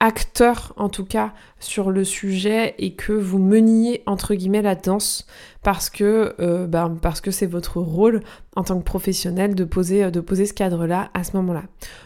acteur 0.00 0.72
en 0.76 0.88
tout 0.88 1.04
cas 1.04 1.32
sur 1.60 1.90
le 1.90 2.04
sujet 2.04 2.74
et 2.78 2.94
que 2.94 3.12
vous 3.12 3.38
meniez 3.38 4.02
entre 4.06 4.34
guillemets 4.34 4.62
la 4.62 4.74
danse 4.74 5.26
parce 5.62 5.88
que 5.88 6.34
euh, 6.40 6.66
ben, 6.66 6.96
parce 7.00 7.20
que 7.20 7.30
c'est 7.30 7.46
votre 7.46 7.80
rôle 7.80 8.20
en 8.56 8.64
tant 8.64 8.78
que 8.78 8.84
professionnel 8.84 9.54
de 9.54 9.64
poser 9.64 10.10
de 10.10 10.20
poser 10.20 10.46
ce 10.46 10.52
cadre 10.52 10.86
là 10.86 11.10
à 11.14 11.24
ce 11.24 11.36
moment 11.36 11.54
là 11.54 11.62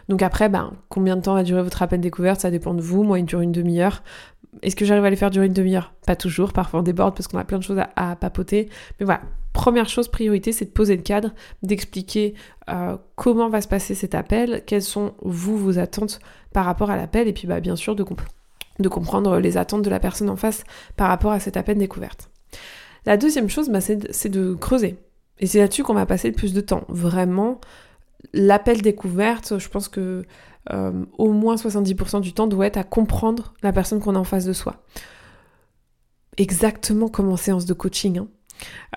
donc 0.09 0.23
après 0.23 0.49
ben 0.49 0.73
combien 0.89 1.17
de 1.17 1.23
temps 1.23 1.35
va 1.35 1.43
durer 1.43 1.63
votre 1.63 1.83
appel 1.83 2.01
découverte? 2.01 2.41
Ça 2.41 2.51
dépend 2.51 2.75
de 2.75 2.81
vous. 2.81 3.03
Moi 3.03 3.19
il 3.19 3.25
dure 3.25 3.41
une 3.41 3.53
demi-heure. 3.53 4.03
Est-ce 4.63 4.75
que 4.75 4.85
j'arrive 4.85 5.05
à 5.05 5.11
les 5.11 5.17
faire 5.17 5.31
durer 5.31 5.47
une 5.47 5.53
demi-heure? 5.53 5.93
Pas 6.07 6.17
toujours, 6.17 6.53
parfois 6.53 6.81
on 6.81 6.83
déborde 6.83 7.15
parce 7.15 7.29
qu'on 7.29 7.39
a 7.39 7.45
plein 7.45 7.59
de 7.59 7.63
choses 7.63 7.81
à, 7.97 8.17
papoter. 8.17 8.69
Mais 8.99 9.07
voilà, 9.07 9.21
première 9.53 9.89
chose, 9.89 10.09
priorité, 10.09 10.53
c'est 10.53 10.67
de 10.67 10.71
poser 10.71 10.97
le 10.97 11.03
cadre, 11.03 11.33
d'expliquer 11.63 12.35
euh, 12.69 12.97
comment 13.17 13.49
va 13.49 13.61
se 13.61 13.69
passer 13.69 13.95
cet 13.95 14.15
appel, 14.15 14.63
quelles 14.67 14.83
sont 14.83 15.15
vous 15.23 15.57
vos 15.57 15.79
attentes 15.79 16.21
par 16.53 16.65
rapport 16.65 16.91
à 16.91 16.97
l'appel, 16.97 17.29
et 17.29 17.33
puis 17.33 17.47
bah, 17.47 17.61
bien 17.61 17.77
sûr 17.77 17.95
de, 17.95 18.05
de, 18.79 18.89
comprendre 18.89 19.39
les 19.39 19.57
attentes 19.57 19.83
de 19.83 19.91
la 19.91 20.01
personne 20.01 20.31
en 20.31 20.37
face 20.37 20.65
par 20.97 21.09
rapport 21.09 21.33
à 21.33 21.41
cet 21.41 21.57
appel 21.57 21.79
découverte. 21.79 22.31
La 23.07 23.17
deuxième 23.17 23.49
chose, 23.49 23.69
bah, 23.69 23.81
c'est 23.81 24.29
de 24.29 24.55
creuser. 24.55 24.97
Et 25.41 25.47
c'est 25.47 25.59
là-dessus 25.59 25.83
qu'on 25.83 25.95
va 25.95 26.07
passer 26.07 26.29
le 26.29 26.35
plus 26.35 26.53
de 26.53 26.61
temps. 26.61 26.85
Vraiment, 26.89 27.61
l'appel 28.33 28.83
découverte, 28.83 29.59
je 29.59 29.69
pense 29.69 29.89
que 29.89 30.25
euh, 30.71 31.05
au 31.17 31.33
moins 31.33 31.55
70% 31.55 32.21
du 32.21 32.33
temps 32.33 32.47
doit 32.47 32.67
être 32.67 32.77
à 32.77 32.85
comprendre 32.85 33.55
la 33.63 33.73
personne 33.73 34.01
qu'on 34.01 34.15
a 34.15 34.19
en 34.19 34.25
face 34.25 34.45
de 34.45 34.53
soi. 34.53 34.83
Exactement 36.37 37.09
comme 37.09 37.31
en 37.31 37.37
séance 37.37 37.65
de 37.65 37.73
coaching. 37.73 38.19
Hein. 38.19 38.29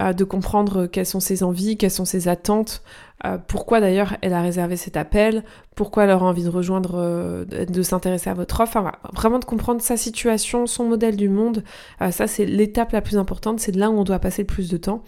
Euh, 0.02 0.14
de 0.14 0.24
comprendre 0.24 0.88
quelles 0.88 1.06
sont 1.06 1.20
ses 1.20 1.44
envies, 1.44 1.78
quelles 1.78 1.92
sont 1.92 2.06
ses 2.06 2.28
attentes, 2.28 2.82
euh, 3.26 3.38
pourquoi 3.38 3.80
d'ailleurs 3.80 4.18
elle 4.22 4.34
a 4.34 4.42
réservé 4.42 4.78
cet 4.78 4.98
appel, 4.98 5.44
pourquoi 5.76 6.06
elle 6.06 6.12
aura 6.12 6.26
envie 6.26 6.44
de 6.44 6.50
rejoindre, 6.50 7.46
de 7.46 7.82
s'intéresser 7.84 8.30
à 8.30 8.34
votre 8.34 8.60
offre, 8.62 8.78
enfin, 8.78 8.92
vraiment 9.14 9.40
de 9.40 9.46
comprendre 9.46 9.82
sa 9.82 9.98
situation, 9.98 10.66
son 10.66 10.86
modèle 10.86 11.16
du 11.16 11.30
monde, 11.30 11.64
ça 12.12 12.28
c'est 12.28 12.46
l'étape 12.46 12.92
la 12.92 13.02
plus 13.02 13.18
importante, 13.18 13.60
c'est 13.60 13.76
là 13.76 13.90
où 13.90 14.00
on 14.00 14.04
doit 14.04 14.20
passer 14.20 14.42
le 14.42 14.48
plus 14.48 14.70
de 14.70 14.78
temps. 14.78 15.04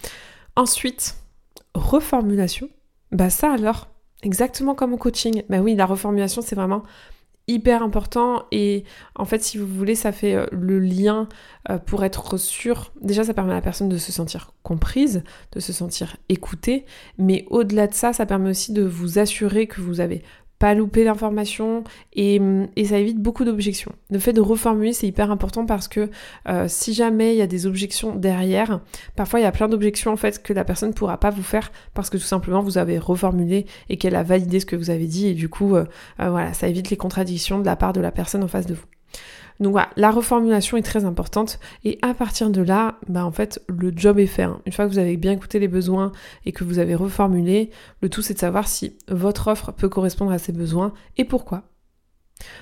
Ensuite, 0.56 1.16
reformulation, 1.74 2.70
bah 3.12 3.30
ça 3.30 3.52
alors, 3.52 3.88
Exactement 4.24 4.74
comme 4.74 4.94
au 4.94 4.98
coaching. 4.98 5.44
Ben 5.50 5.62
oui, 5.62 5.76
la 5.76 5.86
reformulation, 5.86 6.42
c'est 6.42 6.56
vraiment 6.56 6.84
hyper 7.48 7.84
important. 7.84 8.44
Et 8.52 8.84
en 9.16 9.26
fait 9.26 9.44
si 9.44 9.58
vous 9.58 9.68
voulez 9.68 9.96
ça 9.96 10.12
fait 10.12 10.36
euh, 10.36 10.46
le 10.52 10.80
lien 10.80 11.28
euh, 11.70 11.78
pour 11.78 12.04
être 12.04 12.38
sûr. 12.38 12.92
Déjà 13.02 13.24
ça 13.24 13.34
permet 13.34 13.52
à 13.52 13.56
la 13.56 13.62
personne 13.62 13.90
de 13.90 13.98
se 13.98 14.12
sentir 14.12 14.54
comprise 14.64 15.24
de 15.52 15.60
se 15.60 15.74
sentir 15.74 16.18
écoutée. 16.30 16.86
Mais 17.18 17.46
au-delà 17.50 17.88
de 17.88 17.94
ça 17.94 18.14
ça 18.14 18.26
permet 18.26 18.50
aussi 18.50 18.72
de 18.74 18.84
vous 18.84 19.20
assurer 19.20 19.68
que 19.68 19.82
vous 19.82 20.00
avez 20.00 20.24
pas 20.64 20.76
louper 20.76 21.04
l'information 21.04 21.84
et, 22.14 22.40
ça 22.86 22.98
évite 22.98 23.20
beaucoup 23.20 23.44
d'objections. 23.44 23.92
Le 24.10 24.18
fait 24.18 24.32
de 24.32 24.40
reformuler, 24.40 24.94
c'est 24.94 25.06
hyper 25.06 25.30
important 25.30 25.66
parce 25.66 25.90
que 25.90 26.10
euh, 26.48 26.68
si 26.70 26.94
jamais 26.94 27.36
il 27.36 27.38
y 27.38 27.42
a 27.42 27.48
des 27.48 27.68
objections 27.68 28.16
derrière, 28.16 28.80
parfois 29.18 29.42
il 29.42 29.44
y 29.44 29.46
a 29.46 29.52
plein 29.52 29.68
d'objections 29.68 30.14
en 30.14 30.16
fait 30.16 30.42
que 30.42 30.54
la 30.54 30.64
personne 30.64 30.92
ne 30.92 30.94
pourra 30.94 31.20
pas 31.20 31.32
vous 31.32 31.44
faire 31.44 31.74
parce 31.94 32.10
que 32.10 32.16
tout 32.16 32.24
simplement 32.24 32.62
vous 32.62 32.78
avez 32.78 32.98
reformulé 32.98 33.66
et 33.90 33.98
qu'elle 33.98 34.16
a 34.16 34.24
validé 34.24 34.62
ce 34.62 34.66
que 34.66 34.78
vous 34.78 34.90
avez 34.90 35.06
dit 35.06 35.28
et 35.28 35.34
du 35.34 35.50
coup, 35.50 35.76
euh, 35.76 35.84
euh, 36.22 36.30
voilà, 36.30 36.54
ça 36.54 36.70
évite 36.70 36.90
les 36.90 36.98
contradictions 36.98 37.60
de 37.60 37.66
la 37.66 37.76
part 37.76 37.92
de 37.92 38.00
la 38.00 38.12
personne 38.12 38.42
en 38.42 38.48
face 38.48 38.66
de 38.66 38.76
vous. 38.76 38.86
Donc 39.60 39.72
voilà, 39.72 39.90
la 39.96 40.12
reformulation 40.12 40.78
est 40.78 40.82
très 40.82 41.06
importante 41.06 41.60
et 41.84 42.00
à 42.02 42.14
partir 42.14 42.50
de 42.50 42.62
là, 42.62 43.00
bah 43.08 43.26
en 43.26 43.32
fait, 43.32 43.62
le 43.68 43.94
job 43.96 44.20
est 44.20 44.26
fait. 44.26 44.44
Hein. 44.44 44.60
Une 44.66 44.74
fois 44.74 44.86
que 44.86 44.92
vous 44.92 45.00
avez 45.00 45.16
bien 45.16 45.32
écouté 45.32 45.60
les 45.60 45.68
besoins 45.68 46.12
et 46.46 46.52
que 46.52 46.64
vous 46.64 46.80
avez 46.80 46.96
reformulé, 46.96 47.70
le 48.02 48.10
tout 48.10 48.22
c'est 48.22 48.34
de 48.34 48.40
savoir 48.40 48.68
si 48.68 48.98
votre 49.08 49.48
offre 49.48 49.72
peut 49.72 49.90
correspondre 49.90 50.32
à 50.32 50.40
ces 50.40 50.52
besoins 50.52 50.94
et 51.18 51.26
pourquoi. 51.26 51.64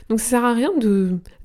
Donc 0.09 0.19
ça 0.19 0.29
sert 0.29 0.45
à 0.45 0.53
rien 0.53 0.69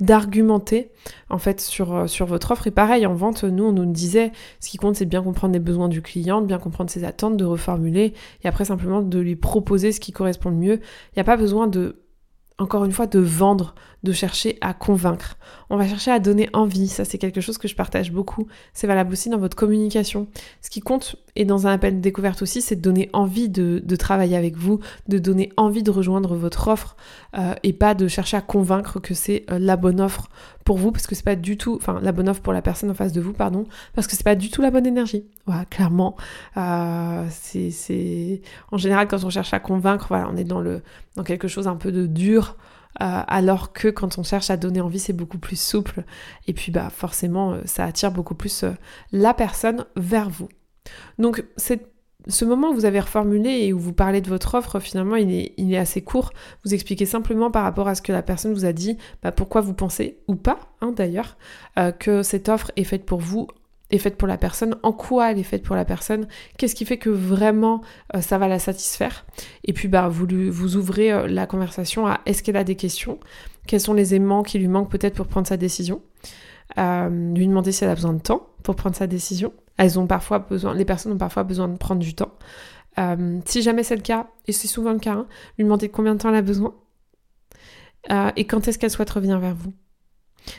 d'argumenter 0.01 0.91
en 1.31 1.39
fait 1.39 1.61
sur, 1.61 1.95
euh, 1.95 2.07
sur 2.07 2.27
votre 2.27 2.51
offre. 2.51 2.67
Et 2.67 2.71
pareil, 2.71 3.07
en 3.07 3.15
vente, 3.15 3.45
nous 3.45 3.65
on 3.65 3.73
nous 3.73 3.87
disait 3.87 4.33
ce 4.61 4.69
qui 4.69 4.77
compte 4.77 4.97
c'est 4.97 5.05
de 5.05 5.11
bien 5.11 5.23
comprendre 5.23 5.55
les 5.55 5.61
besoins 5.61 5.89
du 5.89 6.03
client, 6.03 6.43
de 6.43 6.47
bien 6.47 6.59
comprendre 6.59 6.91
ses 6.91 7.05
attentes, 7.05 7.37
de 7.37 7.45
reformuler 7.45 8.15
et 8.43 8.49
après 8.49 8.65
simplement 8.65 9.01
de 9.01 9.19
lui 9.19 9.37
proposer 9.37 9.93
ce 9.93 10.01
qui 10.01 10.13
correspond 10.13 10.51
le 10.51 10.57
mieux. 10.57 10.75
Il 10.75 11.17
n'y 11.17 11.21
a 11.21 11.25
pas 11.25 11.37
besoin 11.37 11.67
de 11.67 12.03
encore 12.59 12.85
une 12.85 12.93
fois, 12.93 13.07
de 13.07 13.19
vendre, 13.19 13.75
de 14.03 14.13
chercher 14.13 14.57
à 14.61 14.73
convaincre. 14.73 15.37
On 15.69 15.77
va 15.77 15.87
chercher 15.87 16.11
à 16.11 16.19
donner 16.19 16.49
envie, 16.53 16.89
ça 16.89 17.05
c'est 17.05 17.19
quelque 17.19 17.41
chose 17.41 17.59
que 17.59 17.69
je 17.69 17.75
partage 17.75 18.13
beaucoup. 18.13 18.47
C'est 18.73 18.87
valable 18.87 19.13
aussi 19.13 19.29
dans 19.29 19.39
votre 19.39 19.57
communication. 19.57 20.29
Ce 20.63 20.71
qui 20.71 20.81
compte, 20.81 21.17
et 21.37 21.45
dans 21.45 21.67
un 21.67 21.73
appel 21.73 21.97
de 21.97 22.01
découverte 22.01 22.43
aussi, 22.43 22.63
c'est 22.63 22.77
de 22.77 22.81
donner 22.81 23.11
envie 23.13 23.49
de, 23.49 23.97
travailler 23.97 24.37
avec 24.37 24.57
vous, 24.57 24.81
de 25.07 25.19
donner 25.19 25.53
envie 25.57 25.83
de 25.83 25.91
rejoindre 25.91 26.35
votre 26.35 26.69
offre, 26.69 26.97
euh, 27.39 27.55
et 27.63 27.73
pas 27.73 27.95
de 27.95 28.09
chercher 28.09 28.37
à 28.39 28.41
convaincre 28.41 29.01
que 29.01 29.15
c'est 29.15 29.45
euh, 29.51 29.59
la 29.59 29.77
bonne 29.77 30.01
offre 30.01 30.29
pour 30.65 30.79
vous, 30.79 30.91
parce 30.91 31.07
que 31.07 31.15
c'est 31.15 31.25
pas 31.25 31.37
du 31.37 31.57
tout, 31.57 31.77
enfin 31.77 32.01
la 32.03 32.13
bonne 32.13 32.29
offre 32.29 32.41
pour 32.41 32.53
la 32.53 32.63
personne 32.63 32.91
en 32.91 32.95
face 32.95 33.13
de 33.13 33.21
vous, 33.21 33.35
pardon, 33.35 33.67
parce 33.95 34.07
que 34.07 34.17
c'est 34.17 34.25
pas 34.25 34.35
du 34.35 34.51
tout 34.51 34.63
la 34.63 34.71
bonne 34.71 34.87
énergie. 34.87 35.27
Voilà, 35.47 35.65
clairement, 35.67 36.17
euh, 36.57 37.25
c'est, 37.31 38.41
en 38.73 38.79
général 38.79 39.07
quand 39.07 39.23
on 39.23 39.31
cherche 39.31 39.53
à 39.53 39.61
convaincre, 39.61 40.07
voilà, 40.09 40.29
on 40.33 40.37
est 40.37 40.45
dans 40.45 40.61
le, 40.61 40.83
dans 41.17 41.23
quelque 41.23 41.49
chose 41.49 41.69
un 41.69 41.77
peu 41.77 41.93
de 41.93 42.07
dur. 42.07 42.57
alors 42.99 43.75
que 43.75 43.89
quand 43.89 44.19
on 44.19 44.23
cherche 44.23 44.49
à 44.49 44.57
donner 44.57 44.81
envie, 44.81 44.99
c'est 44.99 45.13
beaucoup 45.13 45.39
plus 45.39 45.61
souple. 45.61 46.05
Et 46.47 46.55
puis, 46.55 46.73
bah, 46.73 46.89
forcément, 46.89 47.59
ça 47.67 47.85
attire 47.85 48.11
beaucoup 48.11 48.35
plus 48.35 48.65
la 49.13 49.35
personne 49.35 49.85
vers 49.97 50.31
vous. 50.31 50.49
Donc 51.19 51.45
ce 52.29 52.45
moment 52.45 52.71
où 52.71 52.75
vous 52.75 52.85
avez 52.85 53.01
reformulé 53.01 53.51
et 53.51 53.73
où 53.73 53.79
vous 53.79 53.93
parlez 53.93 54.21
de 54.21 54.29
votre 54.29 54.55
offre, 54.55 54.81
finalement, 54.81 55.17
il 55.17 55.31
est, 55.73 55.77
assez 55.77 56.03
court. 56.03 56.33
Vous 56.65 56.75
expliquez 56.75 57.07
simplement 57.07 57.51
par 57.51 57.63
rapport 57.63 57.89
à 57.89 57.95
ce 57.95 58.03
que 58.03 58.13
la 58.13 58.23
personne 58.23 58.53
vous 58.53 58.65
a 58.65 58.73
dit, 58.73 58.99
bah, 59.23 59.33
pourquoi 59.33 59.61
vous 59.61 59.75
pensez, 59.75 60.19
ou 60.27 60.35
pas 60.35 60.59
hein, 60.81 60.93
d'ailleurs, 60.95 61.37
euh, 61.79 61.93
que 61.93 62.23
cette 62.23 62.49
offre 62.49 62.73
est 62.77 62.85
faite 62.85 63.05
pour 63.05 63.21
vous, 63.21 63.47
est 63.91 63.99
faite 63.99 64.17
pour 64.17 64.27
la 64.27 64.39
personne, 64.39 64.77
en 64.83 64.93
quoi 64.93 65.31
elle 65.31 65.39
est 65.39 65.45
faite 65.45 65.63
pour 65.63 65.77
la 65.77 65.85
personne, 65.85 66.27
qu'est-ce 66.59 66.75
qui 66.75 66.85
fait 66.85 66.99
que 66.99 67.11
vraiment 67.11 67.83
euh, 68.17 68.21
ça 68.21 68.39
va 68.39 68.49
la 68.49 68.59
satisfaire. 68.59 69.25
Et 69.65 69.73
puis 69.73 69.87
bah, 69.87 70.09
vous, 70.09 70.27
vous 70.51 70.77
ouvrez 70.77 71.13
euh, 71.13 71.29
la 71.29 71.47
conversation 71.47 72.07
à 72.07 72.21
est-ce 72.27 72.43
qu'elle 72.43 72.57
a 72.57 72.65
des 72.65 72.75
questions, 72.75 73.21
quels 73.69 73.81
sont 73.81 73.95
les 73.95 74.15
aimants 74.15 74.43
qui 74.43 74.59
lui 74.59 74.69
manquent 74.69 74.91
peut-être 74.91 75.15
pour 75.15 75.29
prendre 75.29 75.47
sa 75.47 75.57
décision, 75.57 76.03
lui 76.77 77.47
demander 77.47 77.73
si 77.73 77.85
elle 77.85 77.91
a 77.91 77.95
besoin 77.95 78.13
de 78.13 78.21
temps 78.21 78.49
pour 78.63 78.77
prendre 78.77 78.97
sa 78.97 79.07
décision. 79.07 79.53
Elles 79.77 79.99
ont 79.99 80.07
parfois 80.07 80.39
besoin, 80.39 80.75
les 80.75 80.85
personnes 80.85 81.13
ont 81.13 81.19
parfois 81.19 81.45
besoin 81.45 81.69
de 81.69 81.77
prendre 81.77 82.01
du 82.01 82.15
temps. 82.15 82.33
Euh, 82.99 83.41
si 83.45 83.63
jamais 83.63 83.83
c'est 83.83 83.97
le 83.97 84.03
cas, 84.03 84.27
et 84.47 84.53
c'est 84.53 84.69
souvent 84.69 84.93
le 84.93 84.99
cas, 84.99 85.13
hein, 85.13 85.27
lui 85.59 85.65
demander 85.65 85.89
combien 85.89 86.15
de 86.15 86.21
temps 86.21 86.31
elle 86.31 86.37
a 86.37 86.43
besoin 86.43 86.75
euh, 88.11 88.31
et 88.37 88.45
quand 88.45 88.67
est-ce 88.69 88.79
qu'elle 88.79 88.91
souhaite 88.91 89.11
revenir 89.11 89.39
vers 89.39 89.55
vous. 89.55 89.73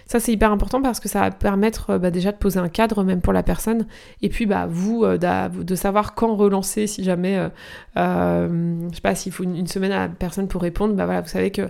Ça 0.05 0.19
c'est 0.19 0.33
hyper 0.33 0.51
important 0.51 0.81
parce 0.81 0.99
que 0.99 1.07
ça 1.07 1.21
va 1.21 1.31
permettre 1.31 1.91
euh, 1.91 1.97
bah, 1.97 2.11
déjà 2.11 2.33
de 2.33 2.37
poser 2.37 2.59
un 2.59 2.67
cadre 2.67 3.05
même 3.05 3.21
pour 3.21 3.31
la 3.31 3.41
personne 3.41 3.87
et 4.21 4.27
puis 4.27 4.45
bah 4.45 4.67
vous 4.69 5.05
de 5.05 5.75
savoir 5.75 6.13
quand 6.13 6.35
relancer 6.35 6.87
si 6.87 7.05
jamais 7.05 7.49
je 7.95 8.89
sais 8.93 9.01
pas 9.01 9.15
s'il 9.15 9.31
faut 9.31 9.43
une, 9.43 9.65
semaine 9.65 9.93
à 9.93 9.99
la 9.99 10.09
personne 10.09 10.49
pour 10.49 10.61
répondre 10.61 10.93
bah 10.93 11.05
voilà 11.05 11.21
vous 11.21 11.29
savez 11.29 11.51
que 11.51 11.69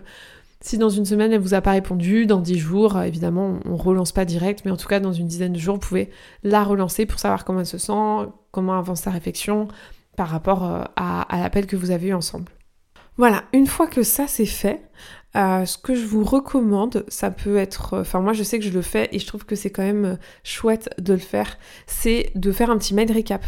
si 0.62 0.78
dans 0.78 0.90
une 0.90 1.06
semaine 1.06 1.32
elle 1.32 1.40
vous 1.40 1.54
a 1.54 1.62
pas 1.62 1.72
répondu, 1.72 2.26
dans 2.26 2.40
dix 2.40 2.58
jours, 2.58 2.98
euh, 2.98 3.04
évidemment, 3.04 3.60
on 3.66 3.76
relance 3.76 4.12
pas 4.12 4.26
direct, 4.26 4.64
mais 4.66 4.72
en 4.72 4.78
tout 4.78 4.88
cas 4.88 5.00
dans 5.00 5.14
une 5.14 5.28
dizaine 5.28 5.54
de 5.54 5.60
jours, 5.60 5.76
vous 5.76 5.82
pouvez 5.82 6.10
la 6.44 6.64
relancer 6.64 7.06
pour 7.06 7.20
savoir 7.20 7.46
comment 7.46 7.60
elle 7.60 7.66
se 7.66 7.78
sent, 7.78 8.30
comment 8.52 8.78
avance 8.78 9.02
sa 9.02 9.12
réflexion 9.12 9.68
par 10.16 10.30
rapport 10.30 10.66
euh, 10.66 10.84
à, 10.96 11.26
l'appel 11.32 11.68
que 11.68 11.76
vous 11.76 11.92
avez 11.92 12.08
eu 12.08 12.14
ensemble. 12.14 12.52
Voilà, 13.18 13.44
une 13.54 13.68
fois 13.68 13.88
que 13.88 14.04
ça 14.04 14.28
c'est 14.28 14.46
fait, 14.46 14.82
euh, 15.36 15.66
ce 15.66 15.78
que 15.78 15.96
je 15.96 16.06
vous 16.06 16.24
recommande, 16.24 17.06
ça 17.08 17.32
peut 17.32 17.58
être, 17.58 18.00
enfin 18.00 18.20
moi 18.20 18.34
je 18.34 18.44
sais 18.44 18.60
que 18.60 18.66
je 18.66 18.72
le 18.72 18.82
fais 18.82 19.10
et 19.12 19.20
je 19.20 19.28
trouve 19.28 19.46
que 19.46 19.56
c'est 19.56 19.72
quand 19.72 19.84
même 19.84 20.18
chouette 20.44 20.90
de 21.00 21.14
le 21.14 21.20
faire, 21.20 21.58
c'est 21.86 22.32
de 22.36 22.52
faire 22.52 22.70
un 22.70 22.78
petit 22.78 22.94
mail 22.94 23.12
récap. 23.12 23.46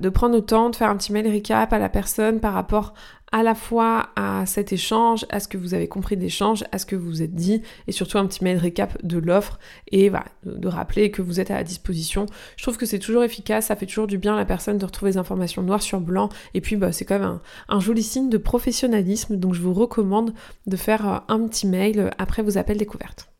De 0.00 0.10
prendre 0.10 0.34
le 0.34 0.42
temps 0.42 0.68
de 0.68 0.76
faire 0.76 0.90
un 0.90 0.96
petit 0.96 1.12
mail 1.12 1.26
récap 1.26 1.72
à 1.72 1.78
la 1.78 1.88
personne 1.88 2.40
par 2.40 2.52
rapport 2.52 2.92
à 3.32 3.42
la 3.42 3.54
fois 3.54 4.10
à 4.14 4.44
cet 4.44 4.72
échange, 4.72 5.24
à 5.30 5.40
ce 5.40 5.48
que 5.48 5.56
vous 5.56 5.72
avez 5.72 5.88
compris 5.88 6.16
de 6.16 6.20
l'échange, 6.20 6.64
à 6.70 6.78
ce 6.78 6.84
que 6.84 6.94
vous 6.94 7.08
vous 7.08 7.22
êtes 7.22 7.34
dit, 7.34 7.62
et 7.88 7.92
surtout 7.92 8.18
un 8.18 8.26
petit 8.26 8.44
mail 8.44 8.58
récap 8.58 9.02
de 9.04 9.18
l'offre, 9.18 9.58
et 9.90 10.10
de, 10.44 10.68
rappeler 10.68 11.10
que 11.10 11.22
vous 11.22 11.40
êtes 11.40 11.50
à 11.50 11.54
la 11.54 11.64
disposition. 11.64 12.26
Je 12.56 12.62
trouve 12.62 12.76
que 12.76 12.84
c'est 12.84 12.98
toujours 12.98 13.24
efficace, 13.24 13.66
ça 13.66 13.76
fait 13.76 13.86
toujours 13.86 14.06
du 14.06 14.18
bien 14.18 14.34
à 14.34 14.36
la 14.36 14.44
personne 14.44 14.76
de 14.76 14.84
retrouver 14.84 15.12
des 15.12 15.18
informations 15.18 15.62
noires 15.62 15.82
sur 15.82 16.00
blanc, 16.00 16.28
et 16.52 16.60
puis 16.60 16.76
bah, 16.76 16.92
c'est 16.92 17.06
quand 17.06 17.18
même 17.18 17.40
un, 17.68 17.80
joli 17.80 18.02
signe 18.02 18.28
de 18.28 18.38
professionnalisme, 18.38 19.36
donc 19.36 19.54
je 19.54 19.62
vous 19.62 19.72
recommande 19.72 20.34
de 20.66 20.76
faire 20.76 21.08
euh, 21.08 21.18
un 21.28 21.46
petit 21.48 21.66
mail 21.66 22.10
après 22.18 22.42
vos 22.42 22.58
appels 22.58 22.76
découvertes. 22.76 23.32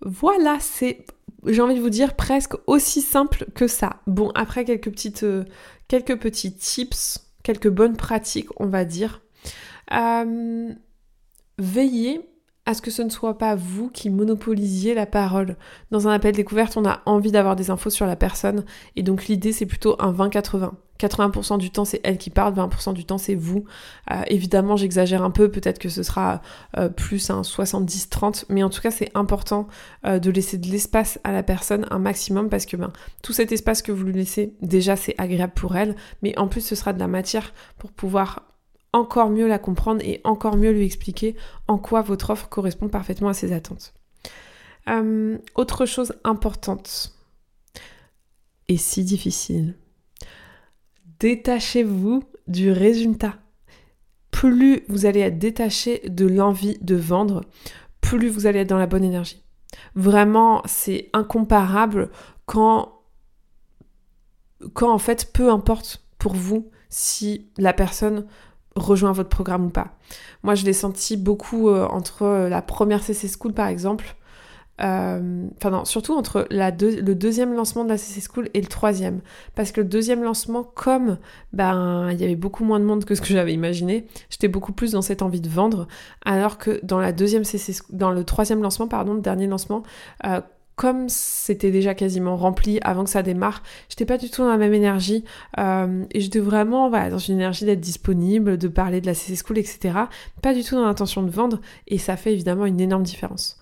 Voilà, 0.00 0.58
c'est, 0.60 1.04
j'ai 1.46 1.62
envie 1.62 1.74
de 1.74 1.80
vous 1.80 1.90
dire, 1.90 2.14
presque 2.14 2.54
aussi 2.66 3.00
simple 3.00 3.46
que 3.54 3.66
ça. 3.66 4.00
Bon, 4.06 4.30
après 4.34 4.64
quelques 4.64 4.90
petites, 4.90 5.22
euh, 5.22 5.44
quelques 5.88 6.18
petits 6.18 6.54
tips 6.54 7.26
quelques 7.46 7.68
bonnes 7.68 7.96
pratiques, 7.96 8.48
on 8.60 8.66
va 8.66 8.84
dire. 8.84 9.22
Euh, 9.92 10.72
veillez 11.58 12.28
à 12.66 12.74
ce 12.74 12.82
que 12.82 12.90
ce 12.90 13.02
ne 13.02 13.10
soit 13.10 13.38
pas 13.38 13.54
vous 13.54 13.88
qui 13.88 14.10
monopolisiez 14.10 14.94
la 14.94 15.06
parole. 15.06 15.56
Dans 15.90 16.08
un 16.08 16.12
appel 16.12 16.34
découverte, 16.34 16.76
on 16.76 16.84
a 16.84 17.00
envie 17.06 17.30
d'avoir 17.30 17.56
des 17.56 17.70
infos 17.70 17.90
sur 17.90 18.06
la 18.06 18.16
personne 18.16 18.64
et 18.96 19.02
donc 19.02 19.26
l'idée 19.26 19.52
c'est 19.52 19.66
plutôt 19.66 19.96
un 20.00 20.12
20-80. 20.12 20.72
80%, 20.98 21.58
du 21.58 21.70
temps 21.70 21.84
c'est 21.84 22.00
elle 22.04 22.18
qui 22.18 22.30
parle, 22.30 22.54
20% 22.54 22.94
du 22.94 23.04
temps 23.04 23.18
c'est 23.18 23.34
vous. 23.34 23.64
Euh, 24.10 24.22
évidemment 24.28 24.76
j'exagère 24.76 25.22
un 25.22 25.30
peu, 25.30 25.50
peut-être 25.50 25.78
que 25.78 25.88
ce 25.88 26.02
sera 26.02 26.40
euh, 26.78 26.88
plus 26.88 27.30
un 27.30 27.42
70-30, 27.42 28.46
mais 28.48 28.62
en 28.62 28.70
tout 28.70 28.80
cas 28.80 28.90
c'est 28.90 29.10
important 29.14 29.68
euh, 30.06 30.18
de 30.18 30.30
laisser 30.30 30.58
de 30.58 30.66
l'espace 30.68 31.18
à 31.24 31.32
la 31.32 31.42
personne 31.42 31.86
un 31.90 31.98
maximum 31.98 32.48
parce 32.48 32.66
que 32.66 32.76
ben, 32.76 32.92
tout 33.22 33.32
cet 33.32 33.52
espace 33.52 33.82
que 33.82 33.92
vous 33.92 34.04
lui 34.04 34.14
laissez, 34.14 34.54
déjà 34.62 34.96
c'est 34.96 35.14
agréable 35.18 35.52
pour 35.54 35.76
elle, 35.76 35.94
mais 36.22 36.36
en 36.38 36.48
plus 36.48 36.62
ce 36.62 36.74
sera 36.74 36.92
de 36.92 36.98
la 36.98 37.08
matière 37.08 37.52
pour 37.78 37.92
pouvoir 37.92 38.42
encore 38.96 39.30
mieux 39.30 39.46
la 39.46 39.58
comprendre 39.58 40.02
et 40.04 40.20
encore 40.24 40.56
mieux 40.56 40.72
lui 40.72 40.84
expliquer 40.84 41.36
en 41.68 41.78
quoi 41.78 42.02
votre 42.02 42.30
offre 42.30 42.48
correspond 42.48 42.88
parfaitement 42.88 43.28
à 43.28 43.34
ses 43.34 43.52
attentes. 43.52 43.94
Euh, 44.88 45.38
autre 45.54 45.86
chose 45.86 46.14
importante 46.24 47.16
et 48.68 48.76
si 48.76 49.04
difficile, 49.04 49.76
détachez-vous 51.20 52.24
du 52.48 52.72
résultat. 52.72 53.36
Plus 54.30 54.82
vous 54.88 55.06
allez 55.06 55.20
être 55.20 55.38
détaché 55.38 56.02
de 56.08 56.26
l'envie 56.26 56.78
de 56.80 56.96
vendre, 56.96 57.44
plus 58.00 58.28
vous 58.28 58.46
allez 58.46 58.60
être 58.60 58.68
dans 58.68 58.78
la 58.78 58.86
bonne 58.86 59.04
énergie. 59.04 59.42
Vraiment, 59.94 60.62
c'est 60.66 61.10
incomparable 61.12 62.10
quand, 62.44 63.00
quand 64.74 64.92
en 64.92 64.98
fait, 64.98 65.32
peu 65.32 65.50
importe 65.50 66.04
pour 66.18 66.34
vous 66.34 66.70
si 66.88 67.50
la 67.56 67.72
personne 67.72 68.26
rejoint 68.76 69.12
votre 69.12 69.28
programme 69.28 69.66
ou 69.66 69.70
pas. 69.70 69.88
Moi, 70.42 70.54
je 70.54 70.64
l'ai 70.64 70.72
senti 70.72 71.16
beaucoup 71.16 71.68
euh, 71.68 71.86
entre 71.86 72.22
euh, 72.22 72.48
la 72.48 72.62
première 72.62 73.02
CC 73.02 73.28
School, 73.28 73.52
par 73.52 73.66
exemple. 73.66 74.14
Euh, 74.82 75.46
enfin 75.56 75.70
non, 75.70 75.86
surtout 75.86 76.12
entre 76.12 76.46
le 76.50 77.14
deuxième 77.14 77.54
lancement 77.54 77.84
de 77.84 77.88
la 77.88 77.96
CC 77.96 78.20
School 78.20 78.50
et 78.52 78.60
le 78.60 78.66
troisième. 78.66 79.20
Parce 79.54 79.72
que 79.72 79.80
le 79.80 79.86
deuxième 79.86 80.22
lancement, 80.22 80.64
comme 80.64 81.16
ben 81.54 82.10
il 82.12 82.20
y 82.20 82.24
avait 82.24 82.36
beaucoup 82.36 82.62
moins 82.62 82.78
de 82.78 82.84
monde 82.84 83.06
que 83.06 83.14
ce 83.14 83.22
que 83.22 83.28
j'avais 83.28 83.54
imaginé, 83.54 84.06
j'étais 84.28 84.48
beaucoup 84.48 84.72
plus 84.72 84.92
dans 84.92 85.00
cette 85.00 85.22
envie 85.22 85.40
de 85.40 85.48
vendre. 85.48 85.88
Alors 86.26 86.58
que 86.58 86.78
dans 86.82 86.98
la 86.98 87.12
deuxième 87.12 87.44
CC 87.44 87.82
dans 87.88 88.10
le 88.10 88.22
troisième 88.24 88.62
lancement, 88.62 88.86
pardon, 88.86 89.14
le 89.14 89.22
dernier 89.22 89.46
lancement, 89.46 89.82
comme 90.76 91.08
c'était 91.08 91.70
déjà 91.70 91.94
quasiment 91.94 92.36
rempli 92.36 92.78
avant 92.82 93.04
que 93.04 93.10
ça 93.10 93.22
démarre, 93.22 93.62
j'étais 93.88 94.04
pas 94.04 94.18
du 94.18 94.30
tout 94.30 94.42
dans 94.42 94.50
la 94.50 94.58
même 94.58 94.74
énergie 94.74 95.24
euh, 95.58 96.04
et 96.10 96.20
j'étais 96.20 96.38
vraiment 96.38 96.90
voilà, 96.90 97.08
dans 97.08 97.18
une 97.18 97.36
énergie 97.36 97.64
d'être 97.64 97.80
disponible, 97.80 98.58
de 98.58 98.68
parler 98.68 99.00
de 99.00 99.06
la 99.06 99.14
CC 99.14 99.42
School, 99.42 99.58
etc. 99.58 99.98
Pas 100.42 100.52
du 100.52 100.62
tout 100.62 100.74
dans 100.74 100.84
l'intention 100.84 101.22
de 101.22 101.30
vendre 101.30 101.60
et 101.88 101.96
ça 101.96 102.16
fait 102.18 102.34
évidemment 102.34 102.66
une 102.66 102.80
énorme 102.80 103.04
différence. 103.04 103.58